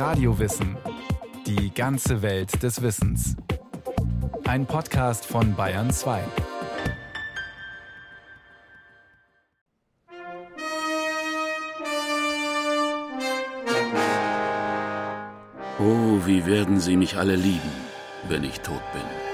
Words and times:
Radiowissen. 0.00 0.78
Die 1.46 1.74
ganze 1.74 2.22
Welt 2.22 2.62
des 2.62 2.80
Wissens. 2.80 3.36
Ein 4.48 4.64
Podcast 4.64 5.26
von 5.26 5.54
Bayern 5.54 5.90
2. 5.90 6.22
Oh, 15.78 16.18
wie 16.24 16.46
werden 16.46 16.80
sie 16.80 16.96
mich 16.96 17.18
alle 17.18 17.36
lieben, 17.36 17.60
wenn 18.26 18.42
ich 18.44 18.58
tot 18.60 18.80
bin. 18.94 19.29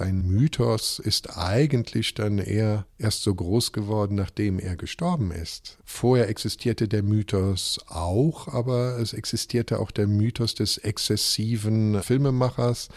Sein 0.00 0.22
Mythos 0.22 0.98
ist 0.98 1.36
eigentlich 1.36 2.14
dann 2.14 2.38
eher 2.38 2.86
erst 2.96 3.22
so 3.22 3.34
groß 3.34 3.72
geworden, 3.72 4.14
nachdem 4.14 4.58
er 4.58 4.74
gestorben 4.74 5.30
ist. 5.30 5.76
Vorher 5.84 6.30
existierte 6.30 6.88
der 6.88 7.02
Mythos 7.02 7.78
auch, 7.86 8.48
aber 8.48 8.98
es 8.98 9.12
existierte 9.12 9.78
auch 9.78 9.90
der 9.90 10.06
Mythos 10.06 10.54
des 10.54 10.78
exzessiven 10.78 12.02
Filmemachers, 12.02 12.88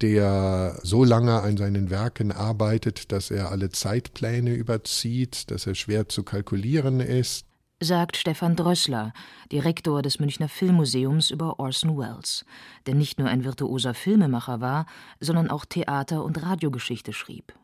der 0.00 0.80
so 0.82 1.04
lange 1.04 1.42
an 1.42 1.58
seinen 1.58 1.90
Werken 1.90 2.32
arbeitet, 2.32 3.12
dass 3.12 3.30
er 3.30 3.50
alle 3.50 3.68
Zeitpläne 3.68 4.54
überzieht, 4.54 5.50
dass 5.50 5.66
er 5.66 5.74
schwer 5.74 6.08
zu 6.08 6.22
kalkulieren 6.22 7.00
ist 7.00 7.49
sagt 7.80 8.18
Stefan 8.18 8.56
Drössler, 8.56 9.12
Direktor 9.50 10.02
des 10.02 10.20
Münchner 10.20 10.48
Filmmuseums 10.48 11.30
über 11.30 11.58
Orson 11.58 11.96
Welles, 11.96 12.44
der 12.86 12.94
nicht 12.94 13.18
nur 13.18 13.28
ein 13.28 13.42
virtuoser 13.42 13.94
Filmemacher 13.94 14.60
war, 14.60 14.86
sondern 15.18 15.50
auch 15.50 15.64
Theater- 15.64 16.22
und 16.22 16.42
Radiogeschichte 16.42 17.14
schrieb. 17.14 17.54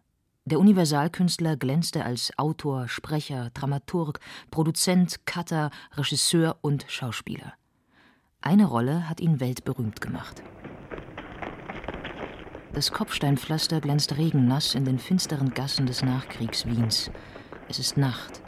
Der 0.46 0.58
Universalkünstler 0.58 1.56
glänzte 1.56 2.04
als 2.04 2.32
Autor, 2.38 2.88
Sprecher, 2.88 3.50
Dramaturg, 3.52 4.20
Produzent, 4.50 5.26
Cutter, 5.26 5.70
Regisseur 5.96 6.56
und 6.62 6.86
Schauspieler. 6.88 7.52
Eine 8.40 8.64
Rolle 8.64 9.08
hat 9.08 9.20
ihn 9.20 9.40
weltberühmt 9.40 10.00
gemacht. 10.00 10.42
Das 12.72 12.92
Kopfsteinpflaster 12.92 13.80
glänzt 13.80 14.16
regennass 14.16 14.74
in 14.74 14.84
den 14.84 14.98
finsteren 14.98 15.50
Gassen 15.52 15.86
des 15.86 16.02
Nachkriegs-Wiens. 16.02 17.10
Es 17.68 17.78
ist 17.78 17.96
Nacht 17.96 18.42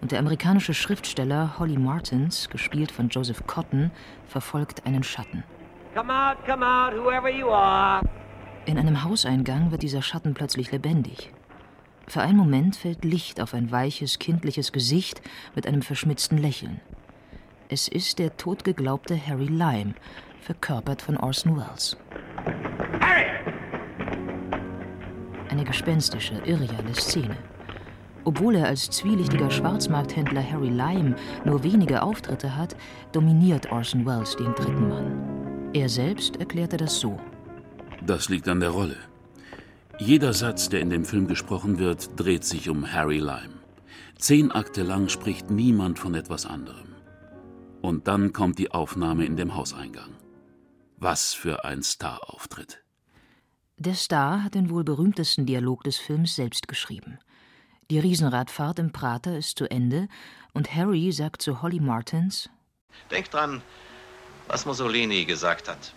und 0.00 0.12
der 0.12 0.18
amerikanische 0.18 0.74
Schriftsteller 0.74 1.58
Holly 1.58 1.76
Martins, 1.76 2.48
gespielt 2.48 2.92
von 2.92 3.08
Joseph 3.08 3.46
Cotton, 3.46 3.90
verfolgt 4.26 4.86
einen 4.86 5.02
Schatten. 5.02 5.44
Come 5.94 6.12
out, 6.12 6.44
come 6.44 6.64
out, 6.64 6.92
whoever 6.94 7.30
you 7.30 7.48
are. 7.48 8.02
In 8.66 8.78
einem 8.78 9.04
Hauseingang 9.04 9.70
wird 9.70 9.82
dieser 9.82 10.02
Schatten 10.02 10.34
plötzlich 10.34 10.72
lebendig. 10.72 11.32
Für 12.08 12.20
einen 12.20 12.36
Moment 12.36 12.76
fällt 12.76 13.04
Licht 13.04 13.40
auf 13.40 13.54
ein 13.54 13.70
weiches, 13.72 14.18
kindliches 14.18 14.72
Gesicht 14.72 15.22
mit 15.54 15.66
einem 15.66 15.82
verschmitzten 15.82 16.38
Lächeln. 16.38 16.80
Es 17.68 17.88
ist 17.88 18.18
der 18.18 18.36
totgeglaubte 18.36 19.18
Harry 19.26 19.46
Lyme, 19.46 19.94
verkörpert 20.40 21.02
von 21.02 21.16
Orson 21.16 21.56
Welles. 21.56 21.96
Harry! 23.00 23.26
Eine 25.48 25.64
gespenstische, 25.64 26.34
irreale 26.44 26.94
Szene. 26.94 27.36
Obwohl 28.26 28.56
er 28.56 28.66
als 28.66 28.90
zwielichtiger 28.90 29.52
Schwarzmarkthändler 29.52 30.42
Harry 30.42 30.68
Lyme 30.68 31.14
nur 31.44 31.62
wenige 31.62 32.02
Auftritte 32.02 32.56
hat, 32.56 32.76
dominiert 33.12 33.70
Orson 33.70 34.04
Welles 34.04 34.34
den 34.34 34.52
dritten 34.52 34.88
Mann. 34.88 35.70
Er 35.72 35.88
selbst 35.88 36.36
erklärte 36.36 36.76
das 36.76 36.98
so. 36.98 37.20
Das 38.04 38.28
liegt 38.28 38.48
an 38.48 38.58
der 38.58 38.70
Rolle. 38.70 38.96
Jeder 40.00 40.32
Satz, 40.32 40.68
der 40.68 40.80
in 40.80 40.90
dem 40.90 41.04
Film 41.04 41.28
gesprochen 41.28 41.78
wird, 41.78 42.18
dreht 42.18 42.44
sich 42.44 42.68
um 42.68 42.92
Harry 42.92 43.18
Lyme. 43.18 43.60
Zehn 44.18 44.50
Akte 44.50 44.82
lang 44.82 45.08
spricht 45.08 45.48
niemand 45.52 46.00
von 46.00 46.16
etwas 46.16 46.46
anderem. 46.46 46.96
Und 47.80 48.08
dann 48.08 48.32
kommt 48.32 48.58
die 48.58 48.72
Aufnahme 48.72 49.24
in 49.24 49.36
dem 49.36 49.54
Hauseingang. 49.54 50.10
Was 50.96 51.32
für 51.32 51.64
ein 51.64 51.84
Star-Auftritt. 51.84 52.82
Der 53.78 53.94
Star 53.94 54.42
hat 54.42 54.56
den 54.56 54.68
wohl 54.68 54.82
berühmtesten 54.82 55.46
Dialog 55.46 55.84
des 55.84 55.98
Films 55.98 56.34
selbst 56.34 56.66
geschrieben. 56.66 57.20
Die 57.88 58.00
Riesenradfahrt 58.00 58.80
im 58.80 58.90
Prater 58.90 59.38
ist 59.38 59.58
zu 59.58 59.70
Ende 59.70 60.08
und 60.52 60.74
Harry 60.74 61.12
sagt 61.12 61.40
zu 61.40 61.62
Holly 61.62 61.78
Martins: 61.78 62.50
Denk 63.12 63.30
dran, 63.30 63.62
was 64.48 64.66
Mussolini 64.66 65.24
gesagt 65.24 65.68
hat. 65.68 65.92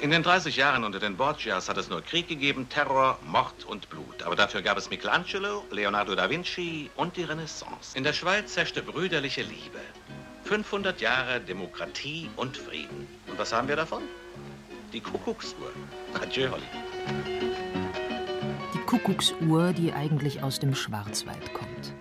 In 0.00 0.12
den 0.12 0.22
30 0.22 0.56
Jahren 0.56 0.84
unter 0.84 1.00
den 1.00 1.16
Borgias 1.16 1.68
hat 1.68 1.76
es 1.76 1.90
nur 1.90 2.02
Krieg 2.02 2.28
gegeben, 2.28 2.68
Terror, 2.68 3.18
Mord 3.26 3.64
und 3.64 3.90
Blut. 3.90 4.22
Aber 4.22 4.36
dafür 4.36 4.62
gab 4.62 4.78
es 4.78 4.90
Michelangelo, 4.90 5.64
Leonardo 5.72 6.14
da 6.14 6.30
Vinci 6.30 6.88
und 6.94 7.16
die 7.16 7.24
Renaissance. 7.24 7.98
In 7.98 8.04
der 8.04 8.12
Schweiz 8.12 8.56
herrschte 8.56 8.80
brüderliche 8.80 9.42
Liebe. 9.42 9.80
500 10.44 11.00
Jahre 11.00 11.40
Demokratie 11.40 12.30
und 12.36 12.56
Frieden. 12.56 13.08
Und 13.26 13.38
was 13.38 13.52
haben 13.52 13.66
wir 13.66 13.76
davon? 13.76 14.04
Die 14.92 15.00
Kuckucksuhr. 15.00 15.72
Adieu, 16.20 16.48
Holly. 16.50 17.71
Kuckucksuhr, 18.92 19.72
die 19.72 19.94
eigentlich 19.94 20.42
aus 20.42 20.58
dem 20.58 20.74
Schwarzwald 20.74 21.54
kommt. 21.54 21.94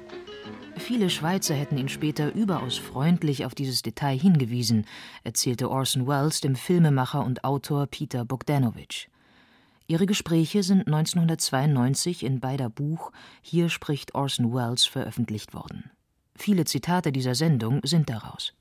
Viele 0.75 1.09
Schweizer 1.09 1.55
hätten 1.55 1.77
ihn 1.77 1.87
später 1.87 2.35
überaus 2.35 2.77
freundlich 2.77 3.45
auf 3.45 3.55
dieses 3.55 3.81
Detail 3.81 4.19
hingewiesen, 4.19 4.85
erzählte 5.23 5.71
Orson 5.71 6.05
Welles 6.05 6.41
dem 6.41 6.57
Filmemacher 6.57 7.23
und 7.23 7.45
Autor 7.45 7.87
Peter 7.87 8.25
Bogdanovich. 8.25 9.07
Ihre 9.87 10.05
Gespräche 10.05 10.63
sind 10.63 10.85
1992 10.85 12.25
in 12.25 12.41
beider 12.41 12.69
Buch 12.69 13.13
Hier 13.41 13.69
spricht 13.69 14.13
Orson 14.13 14.53
Welles 14.53 14.83
veröffentlicht 14.83 15.53
worden. 15.53 15.91
Viele 16.35 16.65
Zitate 16.65 17.13
dieser 17.13 17.35
Sendung 17.35 17.79
sind 17.83 18.09
daraus. 18.09 18.53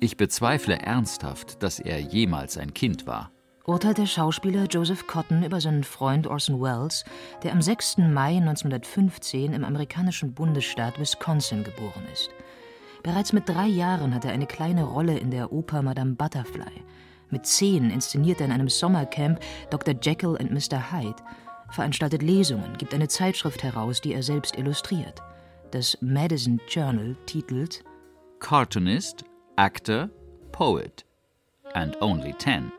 Ich 0.00 0.16
bezweifle 0.16 0.80
ernsthaft, 0.80 1.62
dass 1.62 1.78
er 1.78 2.00
jemals 2.00 2.58
ein 2.58 2.74
Kind 2.74 3.06
war 3.06 3.30
urteilt 3.68 3.98
der 3.98 4.06
Schauspieler 4.06 4.64
Joseph 4.64 5.06
Cotton 5.06 5.42
über 5.42 5.60
seinen 5.60 5.84
Freund 5.84 6.26
Orson 6.26 6.58
Welles, 6.60 7.04
der 7.42 7.52
am 7.52 7.60
6. 7.60 7.98
Mai 7.98 8.38
1915 8.38 9.52
im 9.52 9.62
amerikanischen 9.62 10.32
Bundesstaat 10.32 10.98
Wisconsin 10.98 11.64
geboren 11.64 12.02
ist. 12.10 12.30
Bereits 13.02 13.34
mit 13.34 13.46
drei 13.46 13.66
Jahren 13.66 14.14
hat 14.14 14.24
er 14.24 14.32
eine 14.32 14.46
kleine 14.46 14.84
Rolle 14.84 15.18
in 15.18 15.30
der 15.30 15.52
Oper 15.52 15.82
Madame 15.82 16.14
Butterfly. 16.14 16.82
Mit 17.28 17.44
zehn 17.44 17.90
inszeniert 17.90 18.40
er 18.40 18.46
in 18.46 18.52
einem 18.52 18.70
Sommercamp 18.70 19.38
Dr. 19.68 19.94
Jekyll 20.00 20.30
und 20.40 20.50
Mr. 20.50 20.90
Hyde, 20.90 21.22
veranstaltet 21.70 22.22
Lesungen, 22.22 22.78
gibt 22.78 22.94
eine 22.94 23.08
Zeitschrift 23.08 23.62
heraus, 23.62 24.00
die 24.00 24.14
er 24.14 24.22
selbst 24.22 24.56
illustriert. 24.56 25.20
Das 25.72 25.98
Madison 26.00 26.58
Journal 26.68 27.16
titelt 27.26 27.84
Cartoonist, 28.40 29.24
Actor, 29.56 30.08
Poet 30.52 31.04
and 31.74 32.00
only 32.00 32.32
ten. 32.32 32.72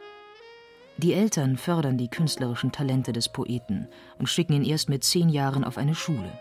Die 1.01 1.13
Eltern 1.13 1.55
fördern 1.55 1.97
die 1.97 2.09
künstlerischen 2.09 2.73
Talente 2.73 3.13
des 3.13 3.29
Poeten 3.29 3.87
und 4.17 4.27
schicken 4.27 4.51
ihn 4.51 4.65
erst 4.65 4.89
mit 4.89 5.05
zehn 5.05 5.29
Jahren 5.29 5.63
auf 5.63 5.77
eine 5.77 5.95
Schule. 5.95 6.37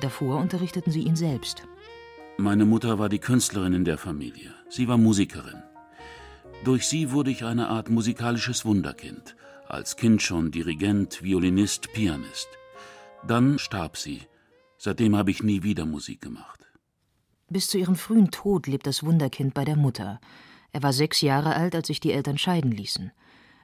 Davor 0.00 0.38
unterrichteten 0.40 0.90
sie 0.90 1.02
ihn 1.02 1.14
selbst. 1.14 1.62
Meine 2.36 2.64
Mutter 2.64 2.98
war 2.98 3.08
die 3.08 3.20
Künstlerin 3.20 3.72
in 3.72 3.84
der 3.84 3.98
Familie. 3.98 4.52
Sie 4.68 4.88
war 4.88 4.98
Musikerin. 4.98 5.62
Durch 6.64 6.88
sie 6.88 7.12
wurde 7.12 7.30
ich 7.30 7.44
eine 7.44 7.68
Art 7.68 7.88
musikalisches 7.88 8.64
Wunderkind. 8.64 9.36
Als 9.68 9.94
Kind 9.94 10.22
schon 10.22 10.50
Dirigent, 10.50 11.22
Violinist, 11.22 11.92
Pianist. 11.92 12.48
Dann 13.28 13.60
starb 13.60 13.96
sie. 13.96 14.22
Seitdem 14.76 15.14
habe 15.14 15.30
ich 15.30 15.44
nie 15.44 15.62
wieder 15.62 15.86
Musik 15.86 16.20
gemacht. 16.20 16.66
Bis 17.48 17.68
zu 17.68 17.78
ihrem 17.78 17.94
frühen 17.94 18.32
Tod 18.32 18.66
lebt 18.66 18.88
das 18.88 19.04
Wunderkind 19.04 19.54
bei 19.54 19.64
der 19.64 19.76
Mutter. 19.76 20.20
Er 20.72 20.82
war 20.82 20.92
sechs 20.92 21.20
Jahre 21.20 21.54
alt, 21.54 21.76
als 21.76 21.86
sich 21.86 22.00
die 22.00 22.12
Eltern 22.12 22.38
scheiden 22.38 22.72
ließen. 22.72 23.12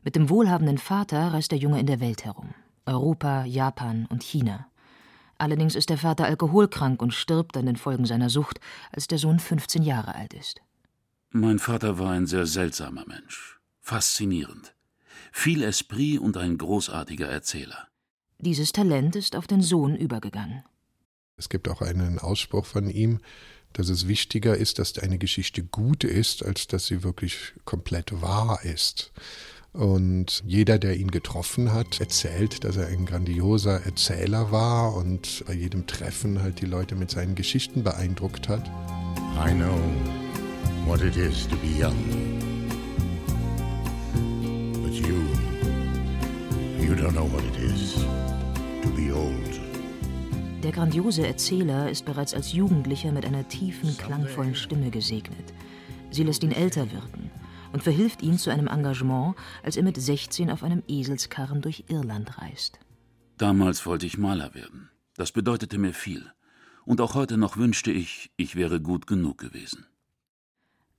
Mit 0.06 0.14
dem 0.14 0.30
wohlhabenden 0.30 0.78
Vater 0.78 1.32
reist 1.32 1.50
der 1.50 1.58
Junge 1.58 1.80
in 1.80 1.86
der 1.86 1.98
Welt 1.98 2.24
herum. 2.24 2.54
Europa, 2.84 3.44
Japan 3.44 4.06
und 4.06 4.22
China. 4.22 4.68
Allerdings 5.36 5.74
ist 5.74 5.90
der 5.90 5.98
Vater 5.98 6.26
alkoholkrank 6.26 7.02
und 7.02 7.12
stirbt 7.12 7.56
an 7.56 7.66
den 7.66 7.74
Folgen 7.74 8.04
seiner 8.04 8.30
Sucht, 8.30 8.60
als 8.92 9.08
der 9.08 9.18
Sohn 9.18 9.40
15 9.40 9.82
Jahre 9.82 10.14
alt 10.14 10.32
ist. 10.32 10.60
Mein 11.30 11.58
Vater 11.58 11.98
war 11.98 12.12
ein 12.12 12.28
sehr 12.28 12.46
seltsamer 12.46 13.04
Mensch. 13.08 13.58
Faszinierend. 13.80 14.76
Viel 15.32 15.64
Esprit 15.64 16.20
und 16.20 16.36
ein 16.36 16.56
großartiger 16.56 17.26
Erzähler. 17.26 17.88
Dieses 18.38 18.70
Talent 18.70 19.16
ist 19.16 19.34
auf 19.34 19.48
den 19.48 19.60
Sohn 19.60 19.96
übergegangen. 19.96 20.62
Es 21.36 21.48
gibt 21.48 21.68
auch 21.68 21.82
einen 21.82 22.20
Ausspruch 22.20 22.64
von 22.64 22.88
ihm, 22.88 23.18
dass 23.72 23.88
es 23.88 24.06
wichtiger 24.06 24.56
ist, 24.56 24.78
dass 24.78 24.96
eine 24.98 25.18
Geschichte 25.18 25.64
gut 25.64 26.04
ist, 26.04 26.44
als 26.44 26.68
dass 26.68 26.86
sie 26.86 27.02
wirklich 27.02 27.54
komplett 27.64 28.22
wahr 28.22 28.60
ist. 28.62 29.12
Und 29.76 30.42
jeder, 30.46 30.78
der 30.78 30.96
ihn 30.96 31.10
getroffen 31.10 31.74
hat, 31.74 32.00
erzählt, 32.00 32.64
dass 32.64 32.78
er 32.78 32.86
ein 32.86 33.04
grandioser 33.04 33.84
Erzähler 33.84 34.50
war 34.50 34.96
und 34.96 35.44
bei 35.46 35.52
jedem 35.52 35.86
Treffen 35.86 36.40
halt 36.42 36.62
die 36.62 36.66
Leute 36.66 36.94
mit 36.94 37.10
seinen 37.10 37.34
Geschichten 37.34 37.82
beeindruckt 37.82 38.48
hat. 38.48 38.66
I 39.36 39.52
know 39.52 39.78
what 40.86 41.02
it 41.02 41.18
is 41.18 41.46
to 41.48 41.56
be 41.56 41.68
young. 41.78 41.94
But 44.82 44.94
you, 44.94 45.16
you 46.82 46.94
don't 46.94 47.12
know 47.12 47.30
what 47.30 47.42
it 47.44 47.58
is 47.62 47.96
to 48.82 48.88
be 48.96 49.12
old. 49.12 49.60
Der 50.62 50.72
grandiose 50.72 51.26
Erzähler 51.26 51.90
ist 51.90 52.06
bereits 52.06 52.32
als 52.32 52.54
Jugendlicher 52.54 53.12
mit 53.12 53.26
einer 53.26 53.46
tiefen, 53.46 53.94
klangvollen 53.98 54.54
Stimme 54.54 54.88
gesegnet. 54.88 55.52
Sie 56.10 56.22
lässt 56.22 56.42
ihn 56.42 56.52
älter 56.52 56.90
wirken 56.90 57.30
und 57.76 57.82
verhilft 57.82 58.22
ihm 58.22 58.38
zu 58.38 58.48
einem 58.48 58.68
Engagement, 58.68 59.34
als 59.62 59.76
er 59.76 59.82
mit 59.82 60.00
16 60.00 60.50
auf 60.50 60.62
einem 60.62 60.82
Eselskarren 60.88 61.60
durch 61.60 61.84
Irland 61.88 62.38
reist. 62.38 62.78
Damals 63.36 63.84
wollte 63.84 64.06
ich 64.06 64.16
Maler 64.16 64.54
werden. 64.54 64.88
Das 65.14 65.30
bedeutete 65.30 65.76
mir 65.76 65.92
viel. 65.92 66.32
Und 66.86 67.02
auch 67.02 67.14
heute 67.14 67.36
noch 67.36 67.58
wünschte 67.58 67.92
ich, 67.92 68.30
ich 68.38 68.56
wäre 68.56 68.80
gut 68.80 69.06
genug 69.06 69.36
gewesen. 69.36 69.84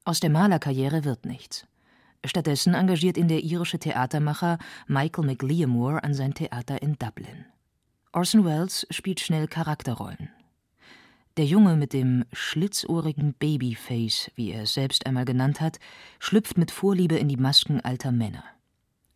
Aus 0.05 0.19
der 0.19 0.29
Malerkarriere 0.29 1.03
wird 1.03 1.25
nichts. 1.25 1.65
Stattdessen 2.23 2.75
engagiert 2.75 3.17
ihn 3.17 3.27
der 3.27 3.43
irische 3.43 3.79
Theatermacher 3.79 4.59
Michael 4.85 5.25
McLeamore 5.25 6.03
an 6.03 6.13
sein 6.13 6.35
Theater 6.35 6.79
in 6.83 6.95
Dublin. 6.99 7.45
Orson 8.13 8.45
Welles 8.45 8.85
spielt 8.91 9.19
schnell 9.19 9.47
Charakterrollen. 9.47 10.29
Der 11.37 11.45
Junge 11.45 11.75
mit 11.75 11.93
dem 11.93 12.25
schlitzohrigen 12.33 13.33
Babyface, 13.33 14.31
wie 14.35 14.51
er 14.51 14.63
es 14.63 14.73
selbst 14.73 15.05
einmal 15.05 15.25
genannt 15.25 15.61
hat, 15.61 15.77
schlüpft 16.19 16.57
mit 16.57 16.71
Vorliebe 16.71 17.15
in 17.15 17.29
die 17.29 17.37
Masken 17.37 17.79
alter 17.79 18.11
Männer. 18.11 18.43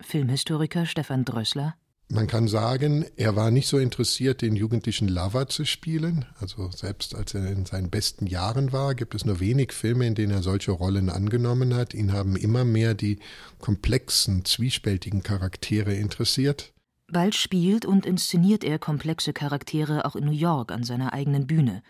Filmhistoriker 0.00 0.86
Stefan 0.86 1.24
Drössler 1.24 1.74
man 2.12 2.26
kann 2.26 2.46
sagen, 2.46 3.06
er 3.16 3.36
war 3.36 3.50
nicht 3.50 3.66
so 3.66 3.78
interessiert, 3.78 4.42
den 4.42 4.54
jugendlichen 4.54 5.08
Lover 5.08 5.48
zu 5.48 5.64
spielen. 5.64 6.26
Also 6.38 6.70
selbst 6.70 7.14
als 7.14 7.32
er 7.32 7.50
in 7.50 7.64
seinen 7.64 7.88
besten 7.88 8.26
Jahren 8.26 8.70
war, 8.70 8.94
gibt 8.94 9.14
es 9.14 9.24
nur 9.24 9.40
wenig 9.40 9.72
Filme, 9.72 10.06
in 10.06 10.14
denen 10.14 10.32
er 10.32 10.42
solche 10.42 10.72
Rollen 10.72 11.08
angenommen 11.08 11.74
hat. 11.74 11.94
Ihn 11.94 12.12
haben 12.12 12.36
immer 12.36 12.66
mehr 12.66 12.92
die 12.92 13.18
komplexen, 13.60 14.44
zwiespältigen 14.44 15.22
Charaktere 15.22 15.94
interessiert. 15.94 16.74
Bald 17.12 17.34
spielt 17.34 17.84
und 17.84 18.06
inszeniert 18.06 18.64
er 18.64 18.78
komplexe 18.78 19.34
Charaktere 19.34 20.06
auch 20.06 20.16
in 20.16 20.24
New 20.24 20.32
York 20.32 20.72
an 20.72 20.82
seiner 20.82 21.12
eigenen 21.12 21.46
Bühne. 21.46 21.82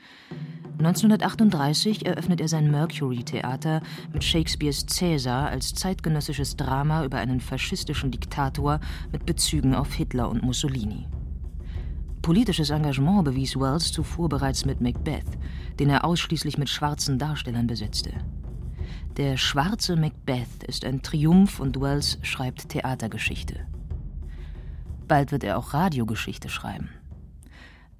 1938 0.78 2.06
eröffnet 2.06 2.40
er 2.40 2.48
sein 2.48 2.72
Mercury 2.72 3.22
Theater 3.22 3.82
mit 4.12 4.24
Shakespeares 4.24 4.84
Cäsar 4.86 5.48
als 5.48 5.74
zeitgenössisches 5.74 6.56
Drama 6.56 7.04
über 7.04 7.18
einen 7.18 7.40
faschistischen 7.40 8.10
Diktator 8.10 8.80
mit 9.12 9.24
Bezügen 9.24 9.76
auf 9.76 9.92
Hitler 9.92 10.28
und 10.28 10.42
Mussolini. 10.42 11.06
Politisches 12.20 12.70
Engagement 12.70 13.24
bewies 13.24 13.54
Wells 13.54 13.92
zuvor 13.92 14.28
bereits 14.28 14.64
mit 14.64 14.80
Macbeth, 14.80 15.38
den 15.78 15.90
er 15.90 16.04
ausschließlich 16.04 16.58
mit 16.58 16.68
schwarzen 16.68 17.20
Darstellern 17.20 17.68
besetzte. 17.68 18.12
Der 19.16 19.36
schwarze 19.36 19.94
Macbeth 19.94 20.64
ist 20.66 20.84
ein 20.84 21.00
Triumph 21.00 21.60
und 21.60 21.80
Wells 21.80 22.18
schreibt 22.22 22.70
Theatergeschichte. 22.70 23.68
Bald 25.08 25.32
wird 25.32 25.44
er 25.44 25.58
auch 25.58 25.74
Radiogeschichte 25.74 26.48
schreiben. 26.48 26.90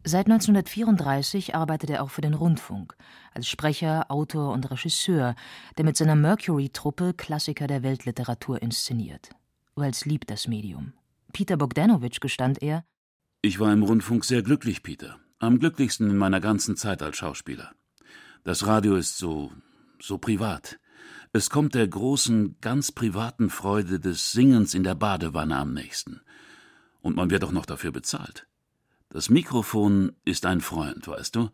Seit 0.04 0.26
1934 0.26 1.54
arbeitet 1.54 1.90
er 1.90 2.02
auch 2.02 2.10
für 2.10 2.22
den 2.22 2.34
Rundfunk, 2.34 2.96
als 3.32 3.48
Sprecher, 3.48 4.10
Autor 4.10 4.52
und 4.52 4.68
Regisseur, 4.68 5.36
der 5.78 5.84
mit 5.84 5.96
seiner 5.96 6.16
Mercury-Truppe 6.16 7.14
Klassiker 7.14 7.68
der 7.68 7.84
Weltliteratur 7.84 8.60
inszeniert. 8.60 9.30
Wells 9.76 10.04
liebt 10.04 10.28
das 10.28 10.48
Medium. 10.48 10.92
Peter 11.32 11.56
Bogdanovich 11.56 12.18
gestand 12.18 12.60
er: 12.62 12.84
Ich 13.42 13.60
war 13.60 13.72
im 13.72 13.84
Rundfunk 13.84 14.24
sehr 14.24 14.42
glücklich, 14.42 14.82
Peter. 14.82 15.18
Am 15.38 15.60
glücklichsten 15.60 16.10
in 16.10 16.16
meiner 16.16 16.40
ganzen 16.40 16.76
Zeit 16.76 17.00
als 17.00 17.16
Schauspieler. 17.16 17.72
Das 18.42 18.66
Radio 18.66 18.96
ist 18.96 19.18
so. 19.18 19.52
so 20.00 20.18
privat. 20.18 20.80
Es 21.32 21.48
kommt 21.48 21.74
der 21.74 21.86
großen, 21.86 22.56
ganz 22.60 22.92
privaten 22.92 23.50
Freude 23.50 24.00
des 24.00 24.32
Singens 24.32 24.74
in 24.74 24.82
der 24.82 24.96
Badewanne 24.96 25.56
am 25.56 25.72
nächsten. 25.72 26.20
Und 27.02 27.16
man 27.16 27.30
wird 27.30 27.44
auch 27.44 27.52
noch 27.52 27.66
dafür 27.66 27.92
bezahlt. 27.92 28.46
Das 29.10 29.28
Mikrofon 29.28 30.12
ist 30.24 30.46
ein 30.46 30.60
Freund, 30.60 31.06
weißt 31.06 31.36
du? 31.36 31.50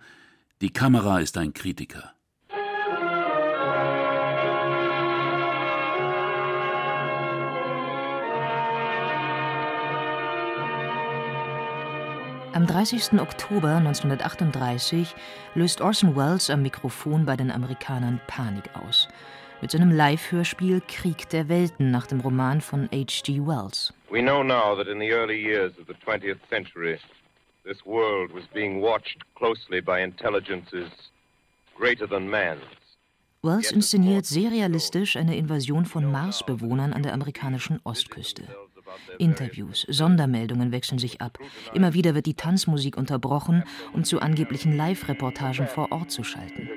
Die 0.60 0.72
Kamera 0.72 1.18
ist 1.18 1.36
ein 1.38 1.54
Kritiker. 1.54 2.12
Am 12.52 12.66
30. 12.66 13.20
Oktober 13.20 13.76
1938 13.76 15.14
löst 15.54 15.80
Orson 15.80 16.16
Welles 16.16 16.50
am 16.50 16.62
Mikrofon 16.62 17.24
bei 17.24 17.36
den 17.36 17.50
Amerikanern 17.50 18.20
Panik 18.26 18.70
aus 18.74 19.08
mit 19.60 19.70
seinem 19.70 19.90
Live-Hörspiel 19.90 20.80
Krieg 20.86 21.28
der 21.30 21.48
Welten 21.48 21.90
nach 21.90 22.06
dem 22.06 22.20
Roman 22.20 22.60
von 22.60 22.88
H.G. 22.92 23.40
Wells. 23.46 23.92
We 24.10 24.20
know 24.20 24.42
now 24.42 24.76
that 24.76 24.86
in 24.86 24.98
the 25.00 25.10
early 25.10 25.40
years 25.40 25.72
of 25.78 25.86
the 25.86 25.94
20th 25.94 26.38
century 26.48 26.98
this 27.64 27.84
world 27.84 28.32
was 28.32 28.46
being 28.54 28.80
watched 28.80 29.18
closely 29.34 29.80
by 29.80 30.02
intelligences 30.02 30.88
greater 31.76 32.08
than 32.08 32.28
man's. 32.28 32.62
Wells 33.42 33.70
inszeniert 33.70 34.26
sehr 34.26 34.50
realistisch 34.50 35.16
eine 35.16 35.36
Invasion 35.36 35.86
von 35.86 36.10
Marsbewohnern 36.10 36.92
an 36.92 37.02
der 37.02 37.12
amerikanischen 37.14 37.80
Ostküste. 37.84 38.42
Interviews, 39.18 39.86
Sondermeldungen 39.88 40.72
wechseln 40.72 40.98
sich 40.98 41.20
ab. 41.20 41.38
Immer 41.72 41.94
wieder 41.94 42.14
wird 42.14 42.26
die 42.26 42.34
Tanzmusik 42.34 42.96
unterbrochen, 42.96 43.64
um 43.92 44.02
zu 44.02 44.20
angeblichen 44.20 44.76
Live-Reportagen 44.76 45.66
vor 45.66 45.92
Ort 45.92 46.10
zu 46.10 46.24
schalten. 46.24 46.67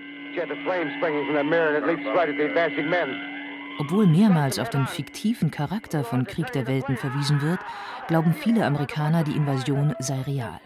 Obwohl 3.80 4.08
mehrmals 4.08 4.60
auf 4.60 4.70
den 4.70 4.86
fiktiven 4.86 5.52
Charakter 5.52 6.04
von 6.04 6.26
Krieg 6.26 6.52
der 6.52 6.68
Welten 6.68 6.98
verwiesen 6.98 7.42
wird, 7.42 7.60
glauben 8.08 8.34
viele 8.34 8.66
Amerikaner, 8.66 9.24
die 9.24 9.36
Invasion 9.36 9.96
sei 10.00 10.22
real. 10.22 10.60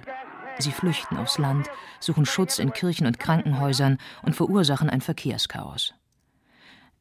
Sie 0.60 0.72
flüchten 0.72 1.18
aufs 1.18 1.38
Land, 1.38 1.70
suchen 2.00 2.26
Schutz 2.26 2.60
in 2.60 2.74
Kirchen 2.74 3.08
und 3.08 3.20
Krankenhäusern 3.20 3.98
und 4.24 4.36
verursachen 4.36 4.90
ein 4.90 5.02
Verkehrschaos. 5.02 5.94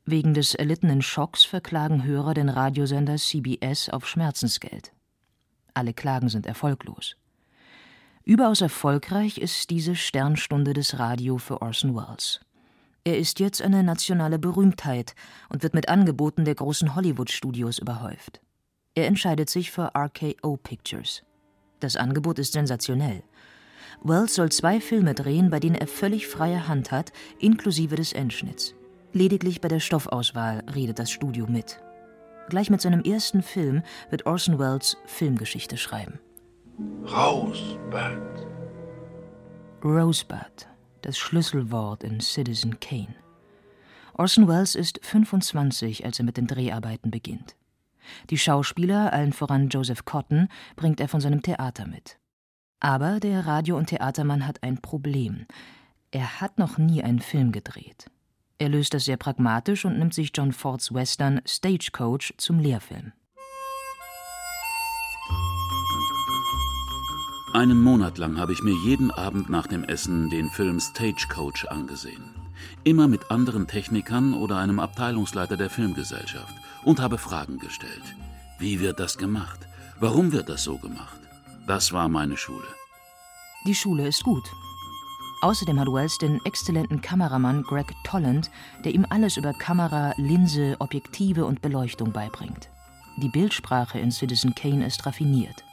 Wegen 0.06 0.34
des 0.34 0.54
erlittenen 0.54 1.02
Schocks 1.02 1.44
verklagen 1.44 2.04
Hörer 2.04 2.34
den 2.34 2.48
Radiosender 2.48 3.16
CBS 3.16 3.88
auf 3.88 4.06
Schmerzensgeld. 4.06 4.92
Alle 5.72 5.94
Klagen 5.94 6.28
sind 6.28 6.46
erfolglos. 6.46 7.16
Überaus 8.24 8.60
erfolgreich 8.60 9.38
ist 9.38 9.70
diese 9.70 9.96
Sternstunde 9.96 10.72
des 10.72 10.98
Radio 10.98 11.38
für 11.38 11.62
Orson 11.62 11.94
Welles. 11.94 12.40
Er 13.06 13.18
ist 13.18 13.38
jetzt 13.38 13.60
eine 13.60 13.82
nationale 13.82 14.38
Berühmtheit 14.38 15.14
und 15.50 15.62
wird 15.62 15.74
mit 15.74 15.90
Angeboten 15.90 16.46
der 16.46 16.54
großen 16.54 16.94
Hollywood-Studios 16.94 17.78
überhäuft. 17.78 18.40
Er 18.94 19.06
entscheidet 19.06 19.50
sich 19.50 19.70
für 19.70 19.92
RKO 19.94 20.56
Pictures. 20.56 21.22
Das 21.80 21.96
Angebot 21.96 22.38
ist 22.38 22.54
sensationell. 22.54 23.22
Wells 24.02 24.34
soll 24.34 24.50
zwei 24.50 24.80
Filme 24.80 25.12
drehen, 25.12 25.50
bei 25.50 25.60
denen 25.60 25.74
er 25.74 25.86
völlig 25.86 26.26
freie 26.26 26.66
Hand 26.66 26.92
hat, 26.92 27.12
inklusive 27.38 27.96
des 27.96 28.14
Endschnitts. 28.14 28.74
Lediglich 29.12 29.60
bei 29.60 29.68
der 29.68 29.80
Stoffauswahl 29.80 30.62
redet 30.74 30.98
das 30.98 31.10
Studio 31.10 31.46
mit. 31.46 31.80
Gleich 32.48 32.70
mit 32.70 32.80
seinem 32.80 33.02
ersten 33.02 33.42
Film 33.42 33.82
wird 34.08 34.24
Orson 34.24 34.58
Welles 34.58 34.96
Filmgeschichte 35.04 35.76
schreiben. 35.76 36.20
Rosebud. 37.04 38.48
Rosebud 39.84 40.73
das 41.04 41.18
Schlüsselwort 41.18 42.02
in 42.02 42.20
Citizen 42.20 42.80
Kane. 42.80 43.14
Orson 44.14 44.48
Welles 44.48 44.74
ist 44.74 45.00
25, 45.02 46.04
als 46.04 46.18
er 46.18 46.24
mit 46.24 46.36
den 46.36 46.46
Dreharbeiten 46.46 47.10
beginnt. 47.10 47.56
Die 48.30 48.38
Schauspieler, 48.38 49.12
allen 49.12 49.32
voran 49.32 49.68
Joseph 49.68 50.04
Cotton, 50.04 50.48
bringt 50.76 51.00
er 51.00 51.08
von 51.08 51.20
seinem 51.20 51.42
Theater 51.42 51.86
mit. 51.86 52.18
Aber 52.80 53.18
der 53.18 53.46
Radio- 53.46 53.76
und 53.76 53.86
Theatermann 53.86 54.46
hat 54.46 54.62
ein 54.62 54.80
Problem. 54.80 55.46
Er 56.10 56.40
hat 56.40 56.58
noch 56.58 56.78
nie 56.78 57.02
einen 57.02 57.20
Film 57.20 57.50
gedreht. 57.50 58.10
Er 58.58 58.68
löst 58.68 58.94
das 58.94 59.06
sehr 59.06 59.16
pragmatisch 59.16 59.84
und 59.84 59.98
nimmt 59.98 60.14
sich 60.14 60.30
John 60.32 60.52
Fords 60.52 60.94
Western 60.94 61.40
Stagecoach 61.46 62.34
zum 62.38 62.60
Lehrfilm. 62.60 63.12
Einen 67.54 67.80
Monat 67.80 68.18
lang 68.18 68.36
habe 68.36 68.52
ich 68.52 68.64
mir 68.64 68.74
jeden 68.84 69.12
Abend 69.12 69.48
nach 69.48 69.68
dem 69.68 69.84
Essen 69.84 70.28
den 70.28 70.50
Film 70.50 70.80
Stagecoach 70.80 71.70
angesehen. 71.70 72.34
Immer 72.82 73.06
mit 73.06 73.30
anderen 73.30 73.68
Technikern 73.68 74.34
oder 74.34 74.56
einem 74.56 74.80
Abteilungsleiter 74.80 75.56
der 75.56 75.70
Filmgesellschaft 75.70 76.52
und 76.82 76.98
habe 76.98 77.16
Fragen 77.16 77.60
gestellt. 77.60 78.02
Wie 78.58 78.80
wird 78.80 78.98
das 78.98 79.18
gemacht? 79.18 79.68
Warum 80.00 80.32
wird 80.32 80.48
das 80.48 80.64
so 80.64 80.78
gemacht? 80.78 81.20
Das 81.64 81.92
war 81.92 82.08
meine 82.08 82.36
Schule. 82.36 82.66
Die 83.68 83.76
Schule 83.76 84.08
ist 84.08 84.24
gut. 84.24 84.50
Außerdem 85.40 85.78
hat 85.78 85.86
Wells 85.86 86.18
den 86.18 86.40
exzellenten 86.44 87.02
Kameramann 87.02 87.62
Greg 87.62 87.94
Tolland, 88.02 88.50
der 88.84 88.92
ihm 88.92 89.06
alles 89.10 89.36
über 89.36 89.52
Kamera, 89.52 90.12
Linse, 90.16 90.74
Objektive 90.80 91.44
und 91.44 91.62
Beleuchtung 91.62 92.10
beibringt. 92.10 92.68
Die 93.18 93.28
Bildsprache 93.28 94.00
in 94.00 94.10
Citizen 94.10 94.56
Kane 94.56 94.84
ist 94.84 95.06
raffiniert 95.06 95.64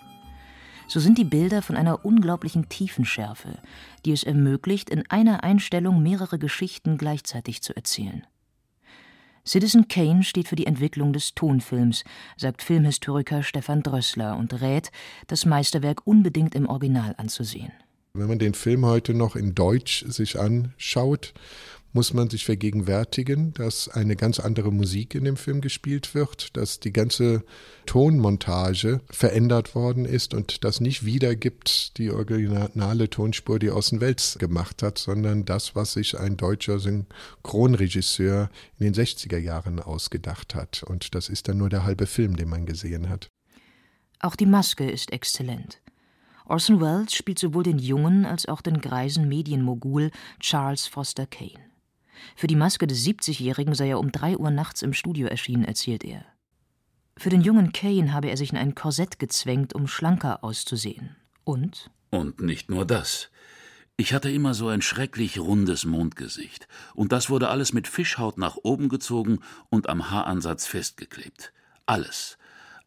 so 0.91 0.99
sind 0.99 1.17
die 1.17 1.23
Bilder 1.23 1.61
von 1.61 1.77
einer 1.77 2.03
unglaublichen 2.03 2.67
Tiefenschärfe, 2.67 3.59
die 4.03 4.11
es 4.11 4.23
ermöglicht, 4.23 4.89
in 4.89 5.09
einer 5.09 5.41
Einstellung 5.41 6.03
mehrere 6.03 6.37
Geschichten 6.37 6.97
gleichzeitig 6.97 7.61
zu 7.61 7.73
erzählen. 7.73 8.27
Citizen 9.47 9.87
Kane 9.87 10.25
steht 10.25 10.49
für 10.49 10.57
die 10.57 10.65
Entwicklung 10.65 11.13
des 11.13 11.33
Tonfilms, 11.33 12.03
sagt 12.35 12.61
Filmhistoriker 12.61 13.41
Stefan 13.41 13.83
Drössler 13.83 14.35
und 14.35 14.59
rät, 14.59 14.91
das 15.27 15.45
Meisterwerk 15.45 16.05
unbedingt 16.05 16.55
im 16.55 16.67
Original 16.67 17.15
anzusehen. 17.17 17.71
Wenn 18.13 18.27
man 18.27 18.39
den 18.39 18.53
Film 18.53 18.85
heute 18.85 19.13
noch 19.13 19.37
in 19.37 19.55
Deutsch 19.55 20.03
sich 20.09 20.37
anschaut, 20.37 21.33
muss 21.93 22.13
man 22.13 22.29
sich 22.29 22.45
vergegenwärtigen, 22.45 23.53
dass 23.53 23.89
eine 23.89 24.15
ganz 24.15 24.39
andere 24.39 24.71
Musik 24.71 25.15
in 25.15 25.25
dem 25.25 25.37
Film 25.37 25.61
gespielt 25.61 26.15
wird, 26.15 26.55
dass 26.55 26.79
die 26.79 26.93
ganze 26.93 27.43
Tonmontage 27.85 29.01
verändert 29.09 29.75
worden 29.75 30.05
ist 30.05 30.33
und 30.33 30.63
das 30.63 30.79
nicht 30.79 31.05
wiedergibt 31.05 31.97
die 31.97 32.11
originale 32.11 33.09
Tonspur, 33.09 33.59
die 33.59 33.69
Orson 33.69 34.01
Welles 34.01 34.37
gemacht 34.39 34.83
hat, 34.83 34.97
sondern 34.97 35.45
das, 35.45 35.75
was 35.75 35.93
sich 35.93 36.17
ein 36.17 36.37
deutscher 36.37 36.79
Synchronregisseur 36.79 38.49
in 38.79 38.91
den 38.91 38.93
60er 38.93 39.37
Jahren 39.37 39.79
ausgedacht 39.79 40.55
hat. 40.55 40.83
Und 40.83 41.15
das 41.15 41.29
ist 41.29 41.47
dann 41.47 41.57
nur 41.57 41.69
der 41.69 41.83
halbe 41.83 42.07
Film, 42.07 42.35
den 42.35 42.49
man 42.49 42.65
gesehen 42.65 43.09
hat. 43.09 43.29
Auch 44.19 44.35
die 44.35 44.45
Maske 44.45 44.89
ist 44.89 45.11
exzellent. 45.11 45.81
Orson 46.45 46.81
Welles 46.81 47.13
spielt 47.13 47.39
sowohl 47.39 47.63
den 47.63 47.79
jungen 47.79 48.25
als 48.25 48.45
auch 48.45 48.61
den 48.61 48.81
greisen 48.81 49.27
Medienmogul 49.27 50.11
Charles 50.39 50.85
Foster 50.85 51.25
Kane. 51.25 51.70
Für 52.35 52.47
die 52.47 52.55
Maske 52.55 52.87
des 52.87 53.05
70-Jährigen 53.05 53.75
sei 53.75 53.89
er 53.89 53.99
um 53.99 54.11
drei 54.11 54.37
Uhr 54.37 54.51
nachts 54.51 54.81
im 54.81 54.93
Studio 54.93 55.27
erschienen, 55.27 55.63
erzählt 55.63 56.03
er. 56.03 56.25
Für 57.17 57.29
den 57.29 57.41
jungen 57.41 57.71
Kane 57.71 58.13
habe 58.13 58.29
er 58.29 58.37
sich 58.37 58.51
in 58.51 58.57
ein 58.57 58.75
Korsett 58.75 59.19
gezwängt, 59.19 59.73
um 59.73 59.87
schlanker 59.87 60.43
auszusehen. 60.43 61.15
Und? 61.43 61.91
Und 62.09 62.41
nicht 62.41 62.69
nur 62.69 62.85
das. 62.85 63.29
Ich 63.97 64.13
hatte 64.13 64.31
immer 64.31 64.55
so 64.55 64.69
ein 64.69 64.81
schrecklich 64.81 65.37
rundes 65.37 65.85
Mondgesicht, 65.85 66.67
und 66.95 67.11
das 67.11 67.29
wurde 67.29 67.49
alles 67.49 67.73
mit 67.73 67.87
Fischhaut 67.87 68.37
nach 68.37 68.57
oben 68.63 68.89
gezogen 68.89 69.39
und 69.69 69.89
am 69.89 70.09
Haaransatz 70.09 70.65
festgeklebt. 70.65 71.53
Alles. 71.85 72.37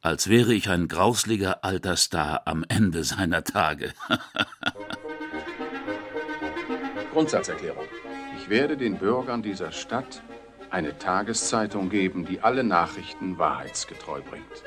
Als 0.00 0.28
wäre 0.28 0.52
ich 0.52 0.68
ein 0.68 0.88
grausliger 0.88 1.64
alter 1.64 1.96
Star 1.96 2.46
am 2.46 2.64
Ende 2.68 3.04
seiner 3.04 3.44
Tage. 3.44 3.92
Grundsatzerklärung. 7.12 7.86
Ich 8.44 8.50
werde 8.50 8.76
den 8.76 8.98
Bürgern 8.98 9.42
dieser 9.42 9.72
Stadt 9.72 10.22
eine 10.68 10.98
Tageszeitung 10.98 11.88
geben, 11.88 12.26
die 12.26 12.40
alle 12.40 12.62
Nachrichten 12.62 13.38
wahrheitsgetreu 13.38 14.20
bringt. 14.20 14.62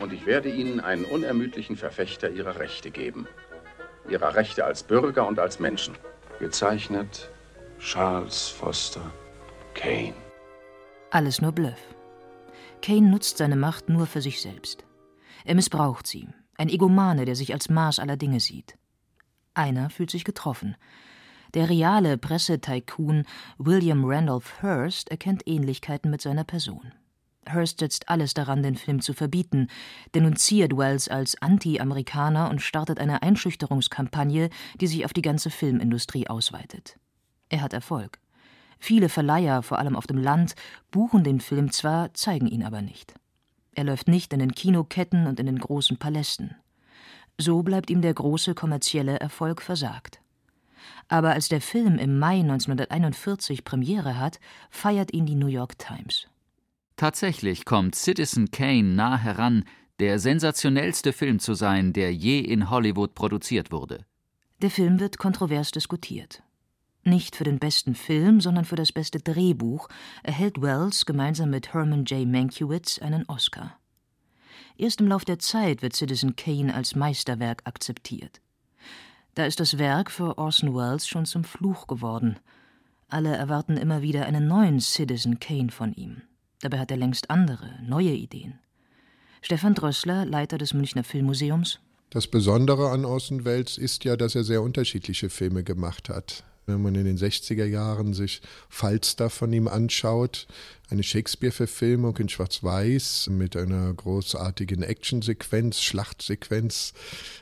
Und 0.00 0.12
ich 0.12 0.26
werde 0.26 0.50
Ihnen 0.50 0.80
einen 0.80 1.06
unermüdlichen 1.06 1.78
Verfechter 1.78 2.28
Ihrer 2.28 2.58
Rechte 2.58 2.90
geben. 2.90 3.26
Ihrer 4.06 4.34
Rechte 4.34 4.66
als 4.66 4.82
Bürger 4.82 5.26
und 5.26 5.38
als 5.38 5.60
Menschen. 5.60 5.94
Gezeichnet 6.40 7.30
Charles 7.78 8.48
Foster 8.48 9.10
Kane. 9.72 10.12
Alles 11.10 11.40
nur 11.40 11.52
Bluff. 11.52 11.80
Kane 12.82 13.08
nutzt 13.08 13.38
seine 13.38 13.56
Macht 13.56 13.88
nur 13.88 14.04
für 14.04 14.20
sich 14.20 14.42
selbst. 14.42 14.84
Er 15.46 15.54
missbraucht 15.54 16.06
sie. 16.06 16.28
Ein 16.58 16.68
Egomane, 16.68 17.24
der 17.24 17.34
sich 17.34 17.54
als 17.54 17.70
Maß 17.70 17.98
aller 17.98 18.18
Dinge 18.18 18.40
sieht. 18.40 18.76
Einer 19.54 19.88
fühlt 19.88 20.10
sich 20.10 20.24
getroffen. 20.24 20.76
Der 21.56 21.70
reale 21.70 22.18
Pressetycoon 22.18 23.24
William 23.56 24.04
Randolph 24.04 24.60
Hearst 24.60 25.10
erkennt 25.10 25.42
Ähnlichkeiten 25.46 26.10
mit 26.10 26.20
seiner 26.20 26.44
Person. 26.44 26.92
Hearst 27.46 27.78
setzt 27.78 28.10
alles 28.10 28.34
daran, 28.34 28.62
den 28.62 28.76
Film 28.76 29.00
zu 29.00 29.14
verbieten, 29.14 29.68
denunziert 30.14 30.76
Wells 30.76 31.08
als 31.08 31.40
Anti-Amerikaner 31.40 32.50
und 32.50 32.60
startet 32.60 32.98
eine 32.98 33.22
Einschüchterungskampagne, 33.22 34.50
die 34.82 34.86
sich 34.86 35.06
auf 35.06 35.14
die 35.14 35.22
ganze 35.22 35.48
Filmindustrie 35.48 36.28
ausweitet. 36.28 36.98
Er 37.48 37.62
hat 37.62 37.72
Erfolg. 37.72 38.18
Viele 38.78 39.08
Verleiher, 39.08 39.62
vor 39.62 39.78
allem 39.78 39.96
auf 39.96 40.06
dem 40.06 40.18
Land, 40.18 40.56
buchen 40.90 41.24
den 41.24 41.40
Film 41.40 41.72
zwar, 41.72 42.12
zeigen 42.12 42.48
ihn 42.48 42.64
aber 42.64 42.82
nicht. 42.82 43.14
Er 43.72 43.84
läuft 43.84 44.08
nicht 44.08 44.34
in 44.34 44.40
den 44.40 44.54
Kinoketten 44.54 45.26
und 45.26 45.40
in 45.40 45.46
den 45.46 45.58
großen 45.58 45.96
Palästen. 45.96 46.54
So 47.38 47.62
bleibt 47.62 47.88
ihm 47.88 48.02
der 48.02 48.12
große 48.12 48.54
kommerzielle 48.54 49.18
Erfolg 49.20 49.62
versagt. 49.62 50.20
Aber 51.08 51.32
als 51.32 51.48
der 51.48 51.60
Film 51.60 51.98
im 51.98 52.18
Mai 52.18 52.40
1941 52.40 53.64
Premiere 53.64 54.18
hat, 54.18 54.40
feiert 54.70 55.12
ihn 55.12 55.26
die 55.26 55.34
New 55.34 55.46
York 55.46 55.78
Times. 55.78 56.28
Tatsächlich 56.96 57.64
kommt 57.64 57.94
Citizen 57.94 58.50
Kane 58.50 58.94
nah 58.94 59.18
heran, 59.18 59.64
der 59.98 60.18
sensationellste 60.18 61.12
Film 61.12 61.38
zu 61.38 61.54
sein, 61.54 61.92
der 61.92 62.14
je 62.14 62.40
in 62.40 62.70
Hollywood 62.70 63.14
produziert 63.14 63.70
wurde. 63.72 64.04
Der 64.62 64.70
Film 64.70 65.00
wird 65.00 65.18
kontrovers 65.18 65.70
diskutiert. 65.70 66.42
Nicht 67.04 67.36
für 67.36 67.44
den 67.44 67.58
besten 67.58 67.94
Film, 67.94 68.40
sondern 68.40 68.64
für 68.64 68.74
das 68.74 68.90
beste 68.90 69.20
Drehbuch 69.20 69.88
erhält 70.22 70.60
Wells 70.60 71.06
gemeinsam 71.06 71.50
mit 71.50 71.72
Herman 71.72 72.04
J. 72.04 72.26
Mankiewicz 72.26 72.98
einen 72.98 73.24
Oscar. 73.28 73.78
Erst 74.76 75.00
im 75.00 75.08
Lauf 75.08 75.24
der 75.24 75.38
Zeit 75.38 75.82
wird 75.82 75.94
Citizen 75.94 76.34
Kane 76.34 76.74
als 76.74 76.96
Meisterwerk 76.96 77.62
akzeptiert. 77.64 78.40
Da 79.36 79.44
ist 79.44 79.60
das 79.60 79.76
Werk 79.76 80.10
für 80.10 80.38
Orson 80.38 80.74
Welles 80.74 81.06
schon 81.06 81.26
zum 81.26 81.44
Fluch 81.44 81.86
geworden. 81.86 82.38
Alle 83.08 83.36
erwarten 83.36 83.76
immer 83.76 84.00
wieder 84.00 84.24
einen 84.24 84.48
neuen 84.48 84.80
Citizen 84.80 85.38
Kane 85.38 85.70
von 85.70 85.92
ihm. 85.92 86.22
Dabei 86.62 86.78
hat 86.78 86.90
er 86.90 86.96
längst 86.96 87.28
andere, 87.28 87.78
neue 87.82 88.12
Ideen. 88.12 88.58
Stefan 89.42 89.74
Drössler, 89.74 90.24
Leiter 90.24 90.56
des 90.56 90.72
Münchner 90.72 91.04
Filmmuseums. 91.04 91.80
Das 92.08 92.26
Besondere 92.26 92.90
an 92.90 93.04
Orson 93.04 93.44
Welles 93.44 93.76
ist 93.76 94.04
ja, 94.04 94.16
dass 94.16 94.34
er 94.34 94.42
sehr 94.42 94.62
unterschiedliche 94.62 95.28
Filme 95.28 95.62
gemacht 95.62 96.08
hat. 96.08 96.42
Wenn 96.68 96.82
man 96.82 96.96
in 96.96 97.04
den 97.04 97.16
60er 97.16 97.64
Jahren 97.64 98.12
sich 98.12 98.42
Falstaff 98.68 99.32
von 99.32 99.52
ihm 99.52 99.68
anschaut, 99.68 100.48
eine 100.90 101.04
Shakespeare-Verfilmung 101.04 102.16
in 102.16 102.28
Schwarz-Weiß 102.28 103.28
mit 103.30 103.56
einer 103.56 103.94
großartigen 103.94 104.82
Actionsequenz, 104.82 105.80
Schlachtsequenz. 105.80 106.92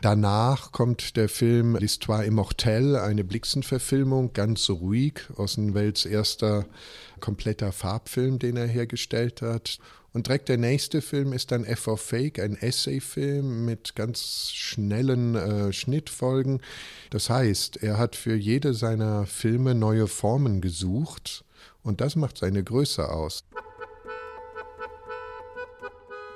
Danach 0.03 0.73
kommt 0.73 1.17
der 1.17 1.31
Film 1.31 1.75
L'Histoire 1.75 2.25
Immortelle, 2.25 3.03
eine 3.03 3.25
Blixen-Verfilmung, 3.25 4.35
ganz 4.35 4.69
ruhig, 4.69 5.23
Wels 5.39 6.05
erster 6.05 6.67
kompletter 7.21 7.73
Farbfilm, 7.73 8.39
den 8.39 8.59
er 8.59 8.67
hergestellt 8.67 9.41
hat. 9.41 9.79
Und 10.15 10.29
direkt 10.29 10.49
der 10.49 10.59
nächste 10.59 11.03
Film 11.03 11.33
ist 11.33 11.51
dann 11.51 11.65
F 11.65 11.89
of 11.89 12.01
Fake, 12.01 12.39
ein 12.39 12.57
Essay-Film 12.57 13.65
mit 13.65 13.97
ganz 13.97 14.53
schnellen 14.53 15.35
äh, 15.35 15.73
Schnittfolgen. 15.73 16.63
Das 17.11 17.29
heißt, 17.29 17.83
er 17.83 17.99
hat 17.99 18.15
für 18.15 18.37
jede 18.37 18.75
seiner 18.75 19.27
Filme 19.27 19.75
neue 19.75 20.07
Formen 20.07 20.61
gesucht 20.61 21.45
und 21.83 22.01
das 22.01 22.15
macht 22.15 22.39
seine 22.39 22.63
Größe 22.63 23.11
aus. 23.11 23.45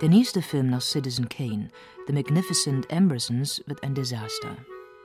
Der 0.01 0.09
nächste 0.09 0.43
Film 0.43 0.71
nach 0.71 0.83
Citizen 0.83 1.29
Kane, 1.29 1.71
The 2.09 2.13
Magnificent 2.13 2.93
Ambersons, 2.93 3.63
wird 3.67 3.85
ein 3.85 3.95
Desaster. 3.95 4.57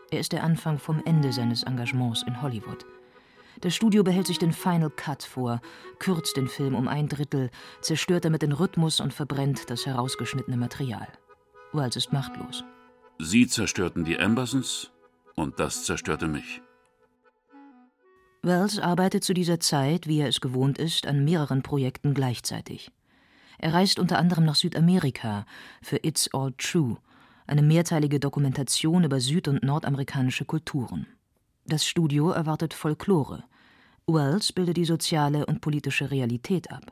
Er 0.09 0.19
ist 0.19 0.31
der 0.31 0.43
Anfang 0.43 0.79
vom 0.79 0.99
Ende 1.05 1.31
seines 1.31 1.61
Engagements 1.61 2.23
in 2.27 2.41
Hollywood. 2.41 2.85
Das 3.61 3.75
Studio 3.75 4.03
behält 4.03 4.27
sich 4.27 4.39
den 4.39 4.51
Final 4.51 4.89
Cut 4.89 5.23
vor, 5.23 5.61
kürzt 5.99 6.37
den 6.37 6.47
Film 6.47 6.75
um 6.75 6.87
ein 6.87 7.07
Drittel, 7.07 7.49
zerstört 7.81 8.25
damit 8.25 8.41
den 8.41 8.51
Rhythmus 8.51 8.99
und 8.99 9.13
verbrennt 9.13 9.69
das 9.69 9.85
herausgeschnittene 9.85 10.57
Material. 10.57 11.07
Wells 11.71 11.95
ist 11.95 12.11
machtlos. 12.11 12.63
Sie 13.19 13.47
zerstörten 13.47 14.03
die 14.03 14.19
Ambersons 14.19 14.91
und 15.35 15.59
das 15.59 15.85
zerstörte 15.85 16.27
mich. 16.27 16.61
Wells 18.41 18.77
arbeitet 18.79 19.23
zu 19.23 19.33
dieser 19.33 19.59
Zeit, 19.59 20.07
wie 20.07 20.19
er 20.19 20.27
es 20.27 20.41
gewohnt 20.41 20.77
ist, 20.77 21.07
an 21.07 21.23
mehreren 21.23 21.63
Projekten 21.63 22.13
gleichzeitig. 22.13 22.91
Er 23.57 23.73
reist 23.73 23.99
unter 23.99 24.17
anderem 24.17 24.43
nach 24.43 24.55
Südamerika 24.55 25.45
für 25.81 25.97
It's 26.03 26.29
All 26.33 26.53
True, 26.57 26.97
eine 27.47 27.61
mehrteilige 27.61 28.19
Dokumentation 28.19 29.05
über 29.05 29.21
süd- 29.21 29.47
und 29.47 29.63
nordamerikanische 29.63 30.43
Kulturen. 30.43 31.07
Das 31.65 31.85
Studio 31.85 32.31
erwartet 32.31 32.73
Folklore. 32.73 33.43
Wells 34.05 34.51
bildet 34.51 34.75
die 34.75 34.85
soziale 34.85 35.45
und 35.45 35.61
politische 35.61 36.11
Realität 36.11 36.71
ab. 36.71 36.91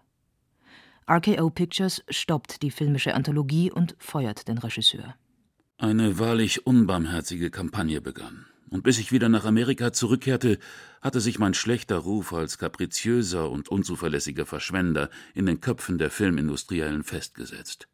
RKO 1.09 1.49
Pictures 1.49 2.03
stoppt 2.09 2.61
die 2.61 2.71
filmische 2.71 3.13
Anthologie 3.13 3.69
und 3.69 3.95
feuert 3.99 4.47
den 4.47 4.57
Regisseur. 4.57 5.15
Eine 5.77 6.19
wahrlich 6.19 6.65
unbarmherzige 6.65 7.49
Kampagne 7.49 7.99
begann. 7.99 8.45
Und 8.69 8.83
bis 8.83 8.97
ich 8.99 9.11
wieder 9.11 9.27
nach 9.27 9.43
Amerika 9.43 9.91
zurückkehrte, 9.91 10.57
hatte 11.01 11.19
sich 11.19 11.37
mein 11.37 11.53
schlechter 11.53 11.97
Ruf 11.97 12.31
als 12.31 12.57
kapriziöser 12.57 13.51
und 13.51 13.67
unzuverlässiger 13.67 14.45
Verschwender 14.45 15.09
in 15.33 15.45
den 15.45 15.59
Köpfen 15.59 15.97
der 15.97 16.09
Filmindustriellen 16.09 17.03
festgesetzt. 17.03 17.89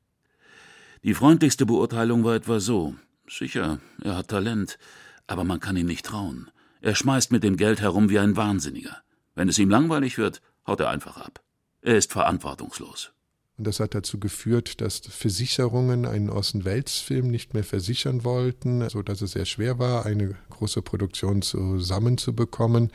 Die 1.03 1.15
freundlichste 1.15 1.65
Beurteilung 1.65 2.23
war 2.23 2.35
etwa 2.35 2.59
so: 2.59 2.93
Sicher, 3.27 3.79
er 4.03 4.17
hat 4.17 4.27
Talent, 4.27 4.77
aber 5.25 5.43
man 5.43 5.59
kann 5.59 5.77
ihm 5.77 5.87
nicht 5.87 6.05
trauen. 6.05 6.51
Er 6.81 6.95
schmeißt 6.95 7.31
mit 7.31 7.43
dem 7.43 7.57
Geld 7.57 7.81
herum 7.81 8.09
wie 8.09 8.19
ein 8.19 8.35
Wahnsinniger. 8.35 8.97
Wenn 9.35 9.49
es 9.49 9.59
ihm 9.59 9.69
langweilig 9.69 10.17
wird, 10.17 10.41
haut 10.65 10.79
er 10.79 10.89
einfach 10.89 11.17
ab. 11.17 11.41
Er 11.81 11.97
ist 11.97 12.11
verantwortungslos. 12.11 13.11
Und 13.57 13.65
das 13.65 13.79
hat 13.79 13.95
dazu 13.95 14.19
geführt, 14.19 14.81
dass 14.81 14.99
Versicherungen 14.99 16.05
einen 16.05 16.29
Orson 16.29 16.63
Welles 16.63 16.99
Film 16.99 17.29
nicht 17.29 17.55
mehr 17.55 17.63
versichern 17.63 18.23
wollten, 18.23 18.87
so 18.89 19.01
dass 19.01 19.21
es 19.21 19.31
sehr 19.31 19.45
schwer 19.45 19.79
war, 19.79 20.05
eine 20.05 20.35
große 20.51 20.83
Produktion 20.83 21.41
zusammenzubekommen. 21.41 22.91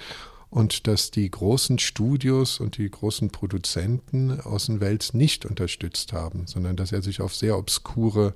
Und 0.53 0.87
dass 0.87 1.11
die 1.11 1.31
großen 1.31 1.79
Studios 1.79 2.61
und 2.61 2.77
die 2.77 2.91
großen 2.91 3.31
Produzenten 3.31 4.39
Außenwelt 4.39 5.15
nicht 5.15 5.47
unterstützt 5.47 6.13
haben, 6.13 6.47
sondern 6.47 6.77
dass 6.77 6.93
er 6.93 7.01
sich 7.01 7.23
auf 7.23 7.35
sehr 7.35 7.57
obskure 7.57 8.35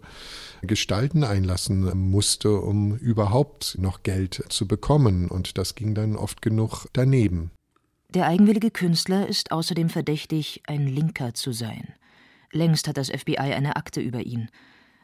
Gestalten 0.62 1.24
einlassen 1.24 1.94
musste, 1.94 2.58
um 2.58 2.96
überhaupt 2.96 3.76
noch 3.78 4.02
Geld 4.02 4.42
zu 4.48 4.66
bekommen. 4.66 5.28
Und 5.28 5.58
das 5.58 5.74
ging 5.74 5.94
dann 5.94 6.16
oft 6.16 6.40
genug 6.40 6.86
daneben. 6.94 7.50
Der 8.08 8.26
eigenwillige 8.26 8.70
Künstler 8.70 9.26
ist 9.26 9.52
außerdem 9.52 9.90
verdächtig, 9.90 10.62
ein 10.66 10.86
Linker 10.86 11.34
zu 11.34 11.52
sein. 11.52 11.92
Längst 12.50 12.88
hat 12.88 12.96
das 12.96 13.10
FBI 13.10 13.36
eine 13.36 13.76
Akte 13.76 14.00
über 14.00 14.22
ihn. 14.22 14.48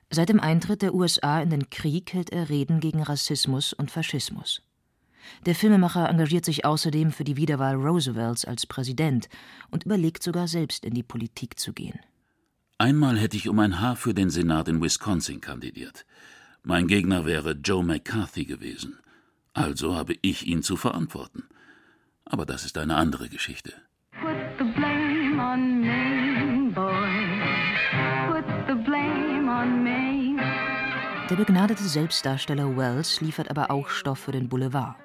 Seit 0.08 0.30
dem 0.30 0.40
Eintritt 0.40 0.80
der 0.80 0.94
USA 0.94 1.42
in 1.42 1.50
den 1.50 1.68
Krieg 1.68 2.14
hält 2.14 2.30
er 2.30 2.48
Reden 2.48 2.80
gegen 2.80 3.02
Rassismus 3.02 3.74
und 3.74 3.90
Faschismus. 3.90 4.62
Der 5.46 5.54
Filmemacher 5.54 6.08
engagiert 6.08 6.44
sich 6.44 6.64
außerdem 6.64 7.12
für 7.12 7.24
die 7.24 7.36
Wiederwahl 7.36 7.74
Roosevelts 7.74 8.44
als 8.44 8.66
Präsident 8.66 9.28
und 9.70 9.84
überlegt 9.84 10.22
sogar 10.22 10.48
selbst 10.48 10.84
in 10.84 10.94
die 10.94 11.02
Politik 11.02 11.58
zu 11.58 11.72
gehen. 11.72 11.98
Einmal 12.78 13.18
hätte 13.18 13.36
ich 13.36 13.48
um 13.48 13.58
ein 13.58 13.80
Haar 13.80 13.96
für 13.96 14.14
den 14.14 14.30
Senat 14.30 14.68
in 14.68 14.82
Wisconsin 14.82 15.40
kandidiert. 15.40 16.04
Mein 16.64 16.88
Gegner 16.88 17.26
wäre 17.26 17.52
Joe 17.52 17.84
McCarthy 17.84 18.44
gewesen. 18.44 18.98
Also 19.52 19.94
habe 19.94 20.16
ich 20.22 20.46
ihn 20.46 20.62
zu 20.62 20.76
verantworten. 20.76 21.44
Aber 22.24 22.46
das 22.46 22.64
ist 22.64 22.78
eine 22.78 22.96
andere 22.96 23.28
Geschichte. 23.28 23.74
Put 24.20 24.36
the 24.58 24.64
blame 24.64 25.40
on 25.40 25.80
me, 25.80 26.72
boy. 26.72 26.92
Put 28.28 28.44
the 28.68 28.74
blame 28.74 29.50
on 29.50 29.82
me. 29.82 30.42
Der 31.30 31.36
begnadete 31.36 31.84
Selbstdarsteller 31.84 32.76
Wells 32.76 33.20
liefert 33.20 33.50
aber 33.50 33.70
auch 33.70 33.88
Stoff 33.88 34.18
für 34.18 34.32
den 34.32 34.48
Boulevard. 34.48 34.96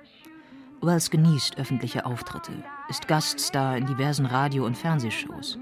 Wells 0.87 1.11
genießt 1.11 1.57
öffentliche 1.57 2.05
Auftritte, 2.05 2.53
ist 2.87 3.09
Gaststar 3.09 3.75
in 3.75 3.85
diversen 3.85 4.25
Radio- 4.25 4.65
und 4.65 4.77
Fernsehshows. 4.77 5.59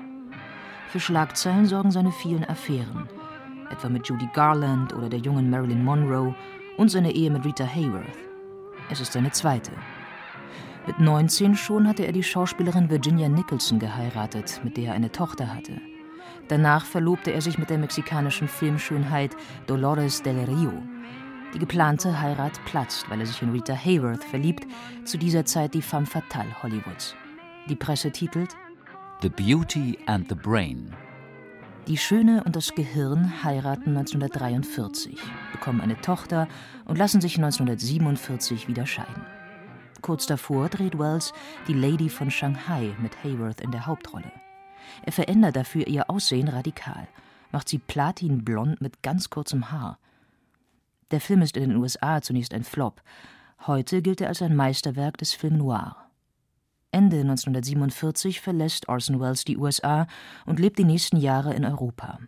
Für 0.89 0.99
Schlagzeilen 0.99 1.65
sorgen 1.65 1.89
seine 1.89 2.11
vielen 2.11 2.45
Affären, 2.45 3.09
etwa 3.71 3.89
mit 3.89 4.07
Judy 4.07 4.29
Garland 4.35 4.93
oder 4.93 5.09
der 5.09 5.17
jungen 5.17 5.49
Marilyn 5.49 5.83
Monroe 5.83 6.35
und 6.77 6.91
seine 6.91 7.11
Ehe 7.11 7.31
mit 7.31 7.43
Rita 7.43 7.65
Hayworth. 7.65 8.05
Es 8.91 8.99
ist 8.99 9.13
seine 9.13 9.31
zweite. 9.31 9.71
Mit 10.85 10.99
19 10.99 11.55
schon 11.55 11.87
hatte 11.87 12.05
er 12.05 12.11
die 12.11 12.21
Schauspielerin 12.21 12.91
Virginia 12.91 13.27
Nicholson 13.27 13.79
geheiratet, 13.79 14.61
mit 14.63 14.77
der 14.77 14.89
er 14.89 14.93
eine 14.93 15.11
Tochter 15.11 15.51
hatte. 15.51 15.81
Danach 16.49 16.85
verlobte 16.85 17.33
er 17.33 17.41
sich 17.41 17.57
mit 17.57 17.71
der 17.71 17.79
mexikanischen 17.79 18.47
Filmschönheit 18.47 19.35
Dolores 19.65 20.21
del 20.21 20.37
Rio. 20.43 20.83
Die 21.55 21.59
geplante 21.59 22.19
Heirat 22.19 22.59
platzt, 22.65 23.09
weil 23.09 23.21
er 23.21 23.25
sich 23.25 23.41
in 23.41 23.51
Rita 23.51 23.73
Hayworth 23.73 24.25
verliebt, 24.25 24.67
zu 25.05 25.17
dieser 25.17 25.45
Zeit 25.45 25.73
die 25.73 25.81
femme 25.81 26.05
fatale 26.05 26.61
Hollywoods. 26.61 27.15
Die 27.69 27.77
Presse 27.77 28.11
titelt 28.11 28.57
The 29.21 29.29
Beauty 29.29 29.97
and 30.05 30.27
the 30.27 30.35
Brain. 30.35 30.93
Die 31.87 31.97
Schöne 31.97 32.43
und 32.43 32.57
das 32.57 32.75
Gehirn 32.75 33.41
heiraten 33.41 33.95
1943, 33.95 35.17
bekommen 35.53 35.79
eine 35.79 35.95
Tochter 36.01 36.49
und 36.83 36.97
lassen 36.97 37.21
sich 37.21 37.37
1947 37.37 38.67
wieder 38.67 38.85
scheiden. 38.85 39.25
Kurz 40.01 40.25
davor 40.25 40.67
dreht 40.67 40.99
Wells 40.99 41.31
die 41.69 41.73
Lady 41.73 42.09
von 42.09 42.29
Shanghai 42.29 42.93
mit 42.99 43.23
Hayworth 43.23 43.61
in 43.61 43.71
der 43.71 43.85
Hauptrolle. 43.85 44.29
Er 45.03 45.13
verändert 45.13 45.55
dafür 45.55 45.87
ihr 45.87 46.09
Aussehen 46.09 46.49
radikal, 46.49 47.07
macht 47.53 47.69
sie 47.69 47.79
platinblond 47.79 48.81
mit 48.81 49.01
ganz 49.03 49.29
kurzem 49.29 49.71
Haar. 49.71 49.99
Der 51.11 51.21
Film 51.21 51.41
ist 51.41 51.55
in 51.57 51.69
den 51.69 51.77
USA 51.77 52.21
zunächst 52.21 52.53
ein 52.53 52.63
Flop. 52.63 53.01
Heute 53.67 54.01
gilt 54.01 54.21
er 54.21 54.29
als 54.29 54.41
ein 54.41 54.55
Meisterwerk 54.55 55.17
des 55.17 55.33
Film 55.33 55.57
Noir. 55.57 55.95
Ende 56.91 57.19
1947 57.19 58.39
verlässt 58.41 58.87
Orson 58.87 59.19
Welles 59.19 59.43
die 59.43 59.57
USA 59.57 60.07
und 60.45 60.59
lebt 60.59 60.79
die 60.79 60.85
nächsten 60.85 61.17
Jahre 61.17 61.53
in 61.53 61.65
Europa. 61.65 62.19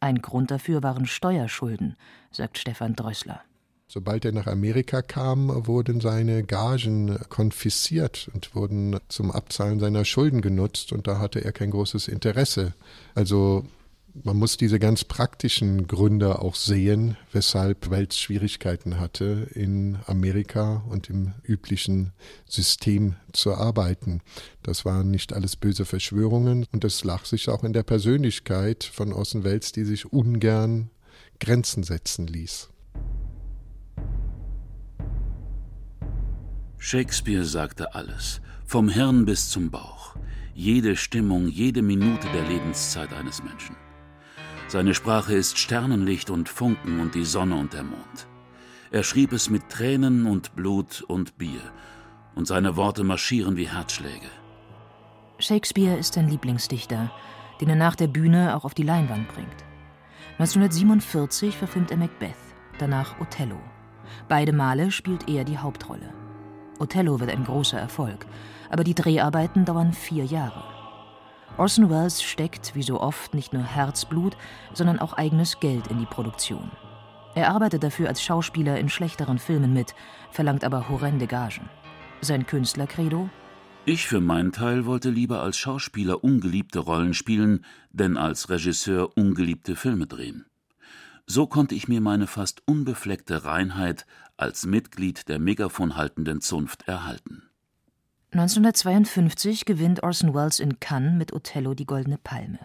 Ein 0.00 0.22
Grund 0.22 0.50
dafür 0.50 0.82
waren 0.82 1.06
Steuerschulden, 1.06 1.96
sagt 2.30 2.58
Stefan 2.58 2.94
Drössler. 2.94 3.40
Sobald 3.88 4.24
er 4.24 4.32
nach 4.32 4.46
Amerika 4.46 5.00
kam, 5.00 5.66
wurden 5.66 6.00
seine 6.00 6.42
Gagen 6.42 7.18
konfisziert 7.28 8.28
und 8.34 8.54
wurden 8.54 8.98
zum 9.08 9.30
Abzahlen 9.30 9.78
seiner 9.78 10.04
Schulden 10.04 10.40
genutzt 10.40 10.92
und 10.92 11.06
da 11.06 11.18
hatte 11.18 11.44
er 11.44 11.52
kein 11.52 11.70
großes 11.70 12.08
Interesse. 12.08 12.74
Also 13.14 13.64
man 14.22 14.36
muss 14.36 14.56
diese 14.56 14.78
ganz 14.78 15.04
praktischen 15.04 15.86
Gründe 15.86 16.40
auch 16.40 16.54
sehen, 16.54 17.16
weshalb 17.32 17.90
Welz 17.90 18.16
Schwierigkeiten 18.16 18.98
hatte, 18.98 19.48
in 19.54 19.98
Amerika 20.06 20.84
und 20.88 21.10
im 21.10 21.34
üblichen 21.42 22.12
System 22.48 23.16
zu 23.32 23.54
arbeiten. 23.54 24.20
Das 24.62 24.84
waren 24.84 25.10
nicht 25.10 25.32
alles 25.32 25.56
böse 25.56 25.84
Verschwörungen 25.84 26.66
und 26.72 26.84
es 26.84 27.04
lag 27.04 27.24
sich 27.24 27.48
auch 27.48 27.64
in 27.64 27.72
der 27.72 27.82
Persönlichkeit 27.82 28.84
von 28.84 29.12
Orson 29.12 29.44
Welles, 29.44 29.72
die 29.72 29.84
sich 29.84 30.12
ungern 30.12 30.90
Grenzen 31.38 31.82
setzen 31.82 32.26
ließ. 32.26 32.70
Shakespeare 36.78 37.44
sagte 37.44 37.94
alles, 37.94 38.40
vom 38.64 38.88
Hirn 38.88 39.24
bis 39.24 39.50
zum 39.50 39.70
Bauch, 39.70 40.16
jede 40.54 40.96
Stimmung, 40.96 41.48
jede 41.48 41.82
Minute 41.82 42.28
der 42.32 42.48
Lebenszeit 42.48 43.12
eines 43.12 43.42
Menschen. 43.42 43.76
Seine 44.68 44.94
Sprache 44.94 45.32
ist 45.32 45.58
Sternenlicht 45.58 46.28
und 46.28 46.48
Funken 46.48 46.98
und 46.98 47.14
die 47.14 47.24
Sonne 47.24 47.54
und 47.54 47.72
der 47.72 47.84
Mond. 47.84 48.26
Er 48.90 49.04
schrieb 49.04 49.32
es 49.32 49.48
mit 49.48 49.68
Tränen 49.68 50.26
und 50.26 50.56
Blut 50.56 51.04
und 51.06 51.38
Bier, 51.38 51.60
und 52.34 52.48
seine 52.48 52.76
Worte 52.76 53.04
marschieren 53.04 53.56
wie 53.56 53.68
Herzschläge. 53.68 54.26
Shakespeare 55.38 55.96
ist 55.96 56.14
sein 56.14 56.28
Lieblingsdichter, 56.28 57.12
den 57.60 57.68
er 57.68 57.76
nach 57.76 57.94
der 57.94 58.08
Bühne 58.08 58.56
auch 58.56 58.64
auf 58.64 58.74
die 58.74 58.82
Leinwand 58.82 59.28
bringt. 59.28 59.64
1947 60.38 61.56
verfilmt 61.56 61.92
er 61.92 61.96
Macbeth, 61.96 62.34
danach 62.78 63.20
Othello. 63.20 63.60
Beide 64.28 64.52
Male 64.52 64.90
spielt 64.90 65.28
er 65.28 65.44
die 65.44 65.58
Hauptrolle. 65.58 66.12
Othello 66.80 67.20
wird 67.20 67.30
ein 67.30 67.44
großer 67.44 67.78
Erfolg, 67.78 68.26
aber 68.68 68.82
die 68.82 68.94
Dreharbeiten 68.94 69.64
dauern 69.64 69.92
vier 69.92 70.24
Jahre. 70.24 70.75
Orson 71.58 71.88
Welles 71.88 72.22
steckt, 72.22 72.74
wie 72.74 72.82
so 72.82 73.00
oft, 73.00 73.34
nicht 73.34 73.52
nur 73.52 73.62
Herzblut, 73.62 74.36
sondern 74.74 74.98
auch 74.98 75.14
eigenes 75.14 75.58
Geld 75.58 75.86
in 75.86 75.98
die 75.98 76.06
Produktion. 76.06 76.70
Er 77.34 77.50
arbeitet 77.50 77.82
dafür 77.82 78.08
als 78.08 78.22
Schauspieler 78.22 78.78
in 78.78 78.88
schlechteren 78.88 79.38
Filmen 79.38 79.72
mit, 79.72 79.94
verlangt 80.30 80.64
aber 80.64 80.88
horrende 80.88 81.26
Gagen. 81.26 81.68
Sein 82.20 82.46
Künstlercredo? 82.46 83.30
Ich 83.84 84.06
für 84.06 84.20
meinen 84.20 84.52
Teil 84.52 84.84
wollte 84.84 85.10
lieber 85.10 85.42
als 85.42 85.56
Schauspieler 85.56 86.24
ungeliebte 86.24 86.80
Rollen 86.80 87.14
spielen, 87.14 87.64
denn 87.90 88.16
als 88.16 88.50
Regisseur 88.50 89.16
ungeliebte 89.16 89.76
Filme 89.76 90.06
drehen. 90.06 90.44
So 91.26 91.46
konnte 91.46 91.74
ich 91.74 91.88
mir 91.88 92.00
meine 92.00 92.26
fast 92.26 92.62
unbefleckte 92.66 93.44
Reinheit 93.44 94.06
als 94.36 94.66
Mitglied 94.66 95.28
der 95.28 95.38
megaphonhaltenden 95.38 96.40
Zunft 96.40 96.88
erhalten. 96.88 97.42
1952 98.32 99.64
gewinnt 99.64 100.02
Orson 100.02 100.34
Welles 100.34 100.58
in 100.58 100.80
Cannes 100.80 101.16
mit 101.16 101.32
Othello 101.32 101.74
die 101.74 101.86
Goldene 101.86 102.18
Palme. 102.18 102.58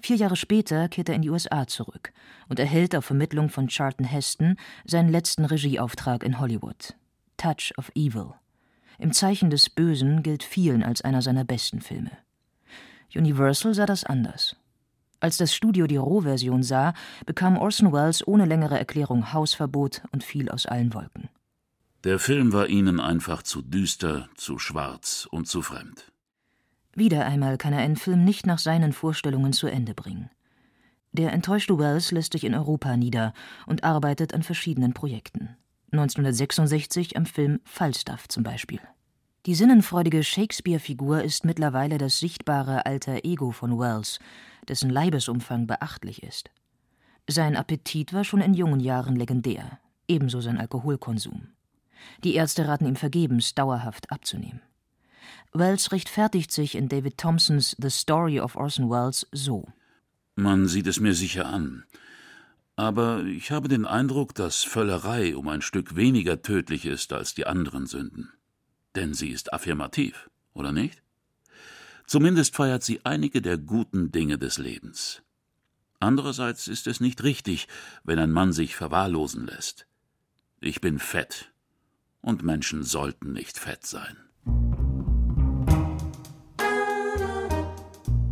Vier 0.00 0.16
Jahre 0.16 0.34
später 0.34 0.88
kehrt 0.88 1.08
er 1.08 1.14
in 1.14 1.22
die 1.22 1.30
USA 1.30 1.66
zurück 1.66 2.12
und 2.48 2.58
erhält 2.58 2.96
auf 2.96 3.04
Vermittlung 3.04 3.50
von 3.50 3.68
Charlton 3.68 4.06
Heston 4.06 4.56
seinen 4.84 5.10
letzten 5.10 5.44
Regieauftrag 5.44 6.24
in 6.24 6.40
Hollywood, 6.40 6.94
Touch 7.36 7.72
of 7.76 7.92
Evil. 7.94 8.34
Im 8.98 9.12
Zeichen 9.12 9.50
des 9.50 9.68
Bösen 9.70 10.22
gilt 10.22 10.42
vielen 10.42 10.82
als 10.82 11.02
einer 11.02 11.22
seiner 11.22 11.44
besten 11.44 11.80
Filme. 11.80 12.10
Universal 13.14 13.74
sah 13.74 13.86
das 13.86 14.04
anders. 14.04 14.56
Als 15.20 15.36
das 15.36 15.54
Studio 15.54 15.86
die 15.86 15.96
Rohversion 15.98 16.62
sah, 16.62 16.94
bekam 17.26 17.56
Orson 17.56 17.92
Welles 17.92 18.26
ohne 18.26 18.46
längere 18.46 18.78
Erklärung 18.78 19.32
Hausverbot 19.32 20.02
und 20.10 20.24
fiel 20.24 20.50
aus 20.50 20.66
allen 20.66 20.94
Wolken. 20.94 21.28
Der 22.04 22.18
Film 22.18 22.52
war 22.52 22.68
ihnen 22.68 22.98
einfach 22.98 23.44
zu 23.44 23.62
düster, 23.62 24.28
zu 24.34 24.58
schwarz 24.58 25.28
und 25.30 25.46
zu 25.46 25.62
fremd. 25.62 26.10
Wieder 26.94 27.26
einmal 27.26 27.58
kann 27.58 27.72
er 27.72 27.78
einen 27.78 27.94
Film 27.94 28.24
nicht 28.24 28.44
nach 28.44 28.58
seinen 28.58 28.92
Vorstellungen 28.92 29.52
zu 29.52 29.68
Ende 29.68 29.94
bringen. 29.94 30.28
Der 31.12 31.32
enttäuschte 31.32 31.78
Wells 31.78 32.10
lässt 32.10 32.32
sich 32.32 32.42
in 32.42 32.56
Europa 32.56 32.96
nieder 32.96 33.32
und 33.66 33.84
arbeitet 33.84 34.34
an 34.34 34.42
verschiedenen 34.42 34.94
Projekten. 34.94 35.56
1966 35.92 37.16
am 37.16 37.24
Film 37.24 37.60
Falstaff 37.64 38.26
zum 38.26 38.42
Beispiel. 38.42 38.80
Die 39.46 39.54
sinnenfreudige 39.54 40.24
Shakespeare-Figur 40.24 41.22
ist 41.22 41.44
mittlerweile 41.44 41.98
das 41.98 42.18
sichtbare 42.18 42.84
alter 42.84 43.24
Ego 43.24 43.52
von 43.52 43.78
Wells, 43.78 44.18
dessen 44.68 44.90
Leibesumfang 44.90 45.68
beachtlich 45.68 46.24
ist. 46.24 46.50
Sein 47.28 47.56
Appetit 47.56 48.12
war 48.12 48.24
schon 48.24 48.40
in 48.40 48.54
jungen 48.54 48.80
Jahren 48.80 49.14
legendär, 49.14 49.78
ebenso 50.08 50.40
sein 50.40 50.58
Alkoholkonsum. 50.58 51.48
Die 52.24 52.34
Ärzte 52.34 52.68
raten 52.68 52.86
ihm 52.86 52.96
vergebens, 52.96 53.54
dauerhaft 53.54 54.10
abzunehmen. 54.10 54.60
Wells 55.52 55.92
rechtfertigt 55.92 56.50
sich 56.50 56.74
in 56.74 56.88
David 56.88 57.18
Thompsons 57.18 57.76
The 57.78 57.90
Story 57.90 58.40
of 58.40 58.56
Orson 58.56 58.88
Welles 58.88 59.26
so. 59.32 59.68
Man 60.34 60.66
sieht 60.66 60.86
es 60.86 60.98
mir 60.98 61.14
sicher 61.14 61.46
an. 61.46 61.84
Aber 62.76 63.24
ich 63.24 63.50
habe 63.50 63.68
den 63.68 63.84
Eindruck, 63.84 64.34
dass 64.34 64.64
Völlerei 64.64 65.36
um 65.36 65.48
ein 65.48 65.60
Stück 65.60 65.94
weniger 65.94 66.40
tödlich 66.40 66.86
ist 66.86 67.12
als 67.12 67.34
die 67.34 67.46
anderen 67.46 67.86
Sünden. 67.86 68.32
Denn 68.94 69.12
sie 69.12 69.28
ist 69.28 69.52
affirmativ, 69.52 70.30
oder 70.54 70.72
nicht? 70.72 71.02
Zumindest 72.06 72.56
feiert 72.56 72.82
sie 72.82 73.04
einige 73.04 73.42
der 73.42 73.58
guten 73.58 74.10
Dinge 74.10 74.38
des 74.38 74.58
Lebens. 74.58 75.22
Andererseits 76.00 76.66
ist 76.66 76.86
es 76.86 77.00
nicht 77.00 77.22
richtig, 77.22 77.68
wenn 78.04 78.18
ein 78.18 78.32
Mann 78.32 78.52
sich 78.52 78.74
verwahrlosen 78.74 79.46
lässt. 79.46 79.86
Ich 80.60 80.80
bin 80.80 80.98
fett, 80.98 81.51
und 82.22 82.42
Menschen 82.42 82.82
sollten 82.84 83.32
nicht 83.32 83.58
fett 83.58 83.84
sein. 83.84 84.16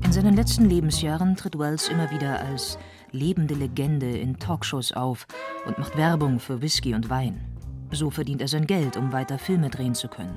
In 0.04 0.12
seinen 0.12 0.34
letzten 0.34 0.64
Lebensjahren 0.64 1.36
tritt 1.36 1.58
Wells 1.58 1.88
immer 1.88 2.10
wieder 2.10 2.40
als 2.40 2.78
lebende 3.12 3.54
Legende 3.54 4.10
in 4.10 4.38
Talkshows 4.38 4.92
auf 4.92 5.26
und 5.66 5.78
macht 5.78 5.96
Werbung 5.96 6.40
für 6.40 6.62
Whisky 6.62 6.94
und 6.94 7.10
Wein. 7.10 7.44
So 7.92 8.10
verdient 8.10 8.40
er 8.40 8.48
sein 8.48 8.66
Geld, 8.66 8.96
um 8.96 9.12
weiter 9.12 9.38
Filme 9.38 9.70
drehen 9.70 9.94
zu 9.94 10.08
können. 10.08 10.36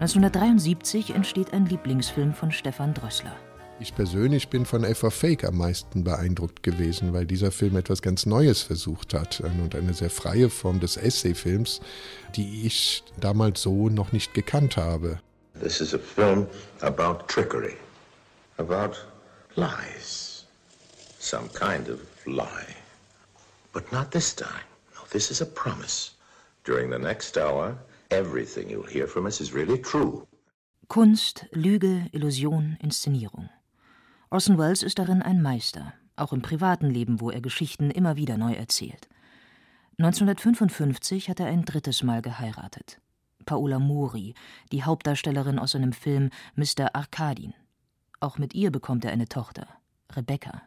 1973 0.00 1.14
entsteht 1.14 1.52
ein 1.52 1.66
Lieblingsfilm 1.66 2.34
von 2.34 2.50
Stefan 2.50 2.94
Drössler. 2.94 3.36
Ich 3.80 3.94
persönlich 3.94 4.48
bin 4.48 4.66
von 4.66 4.84
Eva 4.84 5.10
Fake 5.10 5.44
am 5.44 5.58
meisten 5.58 6.04
beeindruckt 6.04 6.62
gewesen, 6.62 7.12
weil 7.12 7.26
dieser 7.26 7.50
Film 7.50 7.76
etwas 7.76 8.02
ganz 8.02 8.24
Neues 8.24 8.62
versucht 8.62 9.12
hat 9.14 9.40
und 9.40 9.74
eine 9.74 9.92
sehr 9.94 10.10
freie 10.10 10.48
Form 10.48 10.78
des 10.78 10.96
Essayfilms, 10.96 11.80
die 12.36 12.66
ich 12.66 13.02
damals 13.18 13.62
so 13.62 13.88
noch 13.88 14.12
nicht 14.12 14.32
gekannt 14.32 14.76
habe. 14.76 15.18
This 15.60 15.80
is 15.80 15.92
a 15.92 15.98
film 15.98 16.46
about 16.80 17.26
trickery, 17.26 17.76
about 18.58 18.96
lies, 19.56 20.46
some 21.18 21.48
kind 21.52 21.88
of 21.88 21.98
lie. 22.26 22.74
But 23.72 23.90
not 23.92 24.12
this 24.12 24.34
time. 24.34 24.64
No, 24.94 25.02
this 25.10 25.30
is 25.32 25.42
a 25.42 25.46
promise. 25.46 26.12
During 26.64 26.90
the 26.90 26.98
next 26.98 27.36
hour, 27.36 27.76
everything 28.10 28.70
you'll 28.70 28.88
hear 28.88 29.08
from 29.08 29.26
us 29.26 29.40
is 29.40 29.52
really 29.52 29.78
true. 29.78 30.26
Kunst, 30.88 31.46
Lüge, 31.52 32.08
Illusion, 32.12 32.78
Inszenierung. 32.80 33.48
Orson 34.30 34.58
Welles 34.58 34.82
ist 34.82 34.98
darin 34.98 35.22
ein 35.22 35.42
Meister, 35.42 35.92
auch 36.16 36.32
im 36.32 36.42
privaten 36.42 36.90
Leben, 36.90 37.20
wo 37.20 37.30
er 37.30 37.40
Geschichten 37.40 37.90
immer 37.90 38.16
wieder 38.16 38.36
neu 38.36 38.52
erzählt. 38.52 39.08
1955 39.98 41.28
hat 41.28 41.40
er 41.40 41.46
ein 41.46 41.64
drittes 41.64 42.02
Mal 42.02 42.20
geheiratet. 42.20 43.00
Paola 43.46 43.78
Mori, 43.78 44.34
die 44.72 44.82
Hauptdarstellerin 44.82 45.58
aus 45.58 45.72
seinem 45.72 45.92
Film 45.92 46.30
Mr. 46.56 46.94
Arkadin. 46.94 47.54
Auch 48.20 48.38
mit 48.38 48.54
ihr 48.54 48.72
bekommt 48.72 49.04
er 49.04 49.12
eine 49.12 49.28
Tochter, 49.28 49.68
Rebecca. 50.12 50.62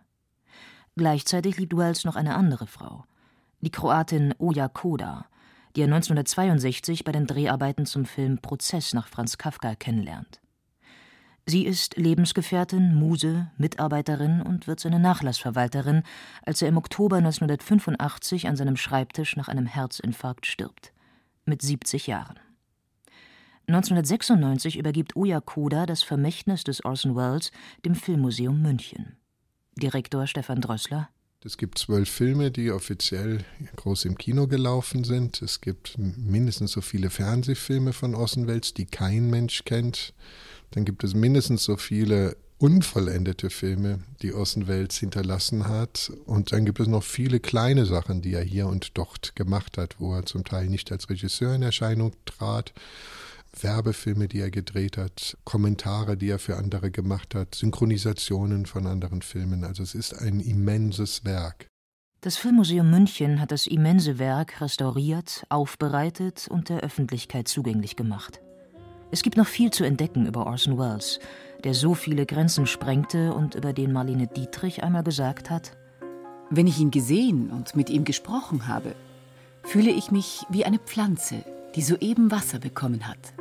Gleichzeitig 0.95 1.57
liebt 1.57 1.75
Wells 1.75 2.05
noch 2.05 2.15
eine 2.15 2.35
andere 2.35 2.67
Frau, 2.67 3.05
die 3.61 3.71
Kroatin 3.71 4.33
Oja 4.37 4.67
Koda, 4.67 5.25
die 5.75 5.81
er 5.81 5.87
1962 5.87 7.03
bei 7.03 7.11
den 7.11 7.27
Dreharbeiten 7.27 7.85
zum 7.85 8.05
Film 8.05 8.39
Prozess 8.39 8.93
nach 8.93 9.07
Franz 9.07 9.37
Kafka 9.37 9.75
kennenlernt. 9.75 10.39
Sie 11.49 11.65
ist 11.65 11.95
Lebensgefährtin, 11.95 12.93
Muse, 12.93 13.49
Mitarbeiterin 13.57 14.41
und 14.41 14.67
wird 14.67 14.81
seine 14.81 14.99
Nachlassverwalterin, 14.99 16.03
als 16.41 16.61
er 16.61 16.67
im 16.67 16.75
Oktober 16.75 17.15
1985 17.15 18.49
an 18.49 18.57
seinem 18.57 18.75
Schreibtisch 18.75 19.37
nach 19.37 19.47
einem 19.47 19.65
Herzinfarkt 19.65 20.45
stirbt. 20.45 20.91
Mit 21.45 21.61
70 21.61 22.07
Jahren. 22.07 22.37
1996 23.67 24.77
übergibt 24.77 25.15
Oya 25.15 25.39
Koda 25.39 25.85
das 25.85 26.03
Vermächtnis 26.03 26.65
des 26.65 26.83
Orson 26.83 27.15
Welles 27.15 27.53
dem 27.85 27.95
Filmmuseum 27.95 28.61
München. 28.61 29.15
Direktor 29.77 30.27
Stefan 30.27 30.59
Drössler. 30.59 31.07
Es 31.45 31.57
gibt 31.57 31.77
zwölf 31.77 32.09
Filme, 32.09 32.51
die 32.51 32.71
offiziell 32.71 33.45
groß 33.77 34.03
im 34.03 34.17
Kino 34.17 34.47
gelaufen 34.47 35.05
sind. 35.05 35.41
Es 35.41 35.61
gibt 35.61 35.97
mindestens 35.97 36.73
so 36.73 36.81
viele 36.81 37.09
Fernsehfilme 37.09 37.93
von 37.93 38.15
Orson 38.15 38.47
Welles, 38.47 38.73
die 38.73 38.85
kein 38.85 39.29
Mensch 39.29 39.63
kennt 39.63 40.13
dann 40.71 40.85
gibt 40.85 41.03
es 41.03 41.13
mindestens 41.13 41.63
so 41.63 41.77
viele 41.77 42.37
unvollendete 42.59 43.49
Filme, 43.49 43.99
die 44.21 44.33
Orson 44.33 44.67
Welles 44.67 44.97
hinterlassen 44.97 45.67
hat. 45.67 46.11
Und 46.25 46.51
dann 46.51 46.65
gibt 46.65 46.79
es 46.79 46.87
noch 46.87 47.03
viele 47.03 47.39
kleine 47.39 47.85
Sachen, 47.85 48.21
die 48.21 48.33
er 48.33 48.43
hier 48.43 48.67
und 48.67 48.97
dort 48.97 49.35
gemacht 49.35 49.77
hat, 49.77 49.99
wo 49.99 50.13
er 50.13 50.25
zum 50.25 50.43
Teil 50.43 50.67
nicht 50.67 50.91
als 50.91 51.09
Regisseur 51.09 51.53
in 51.53 51.61
Erscheinung 51.61 52.13
trat. 52.25 52.73
Werbefilme, 53.59 54.27
die 54.27 54.39
er 54.39 54.51
gedreht 54.51 54.97
hat, 54.97 55.37
Kommentare, 55.43 56.17
die 56.17 56.29
er 56.29 56.39
für 56.39 56.57
andere 56.57 56.91
gemacht 56.91 57.33
hat, 57.33 57.55
Synchronisationen 57.55 58.65
von 58.65 58.85
anderen 58.85 59.21
Filmen. 59.21 59.63
Also 59.63 59.83
es 59.83 59.95
ist 59.95 60.13
ein 60.13 60.39
immenses 60.39 61.25
Werk. 61.25 61.67
Das 62.21 62.35
Filmmuseum 62.37 62.89
München 62.89 63.39
hat 63.39 63.51
das 63.51 63.67
immense 63.67 64.19
Werk 64.19 64.59
restauriert, 64.61 65.45
aufbereitet 65.49 66.47
und 66.49 66.69
der 66.69 66.79
Öffentlichkeit 66.81 67.47
zugänglich 67.47 67.95
gemacht. 67.95 68.41
Es 69.09 69.23
gibt 69.23 69.37
noch 69.37 69.47
viel 69.47 69.71
zu 69.71 69.83
entdecken 69.83 70.25
über 70.25 70.45
Orson 70.47 70.77
Welles, 70.77 71.19
der 71.63 71.73
so 71.73 71.93
viele 71.93 72.25
Grenzen 72.25 72.67
sprengte 72.67 73.33
und 73.33 73.55
über 73.55 73.73
den 73.73 73.93
Marlene 73.93 74.27
Dietrich 74.27 74.83
einmal 74.83 75.03
gesagt 75.03 75.49
hat: 75.49 75.71
Wenn 76.49 76.67
ich 76.67 76.79
ihn 76.79 76.91
gesehen 76.91 77.49
und 77.49 77.75
mit 77.75 77.89
ihm 77.89 78.03
gesprochen 78.03 78.67
habe, 78.67 78.95
fühle 79.63 79.91
ich 79.91 80.11
mich 80.11 80.45
wie 80.49 80.65
eine 80.65 80.79
Pflanze, 80.79 81.43
die 81.75 81.81
soeben 81.81 82.31
Wasser 82.31 82.59
bekommen 82.59 83.07
hat. 83.07 83.33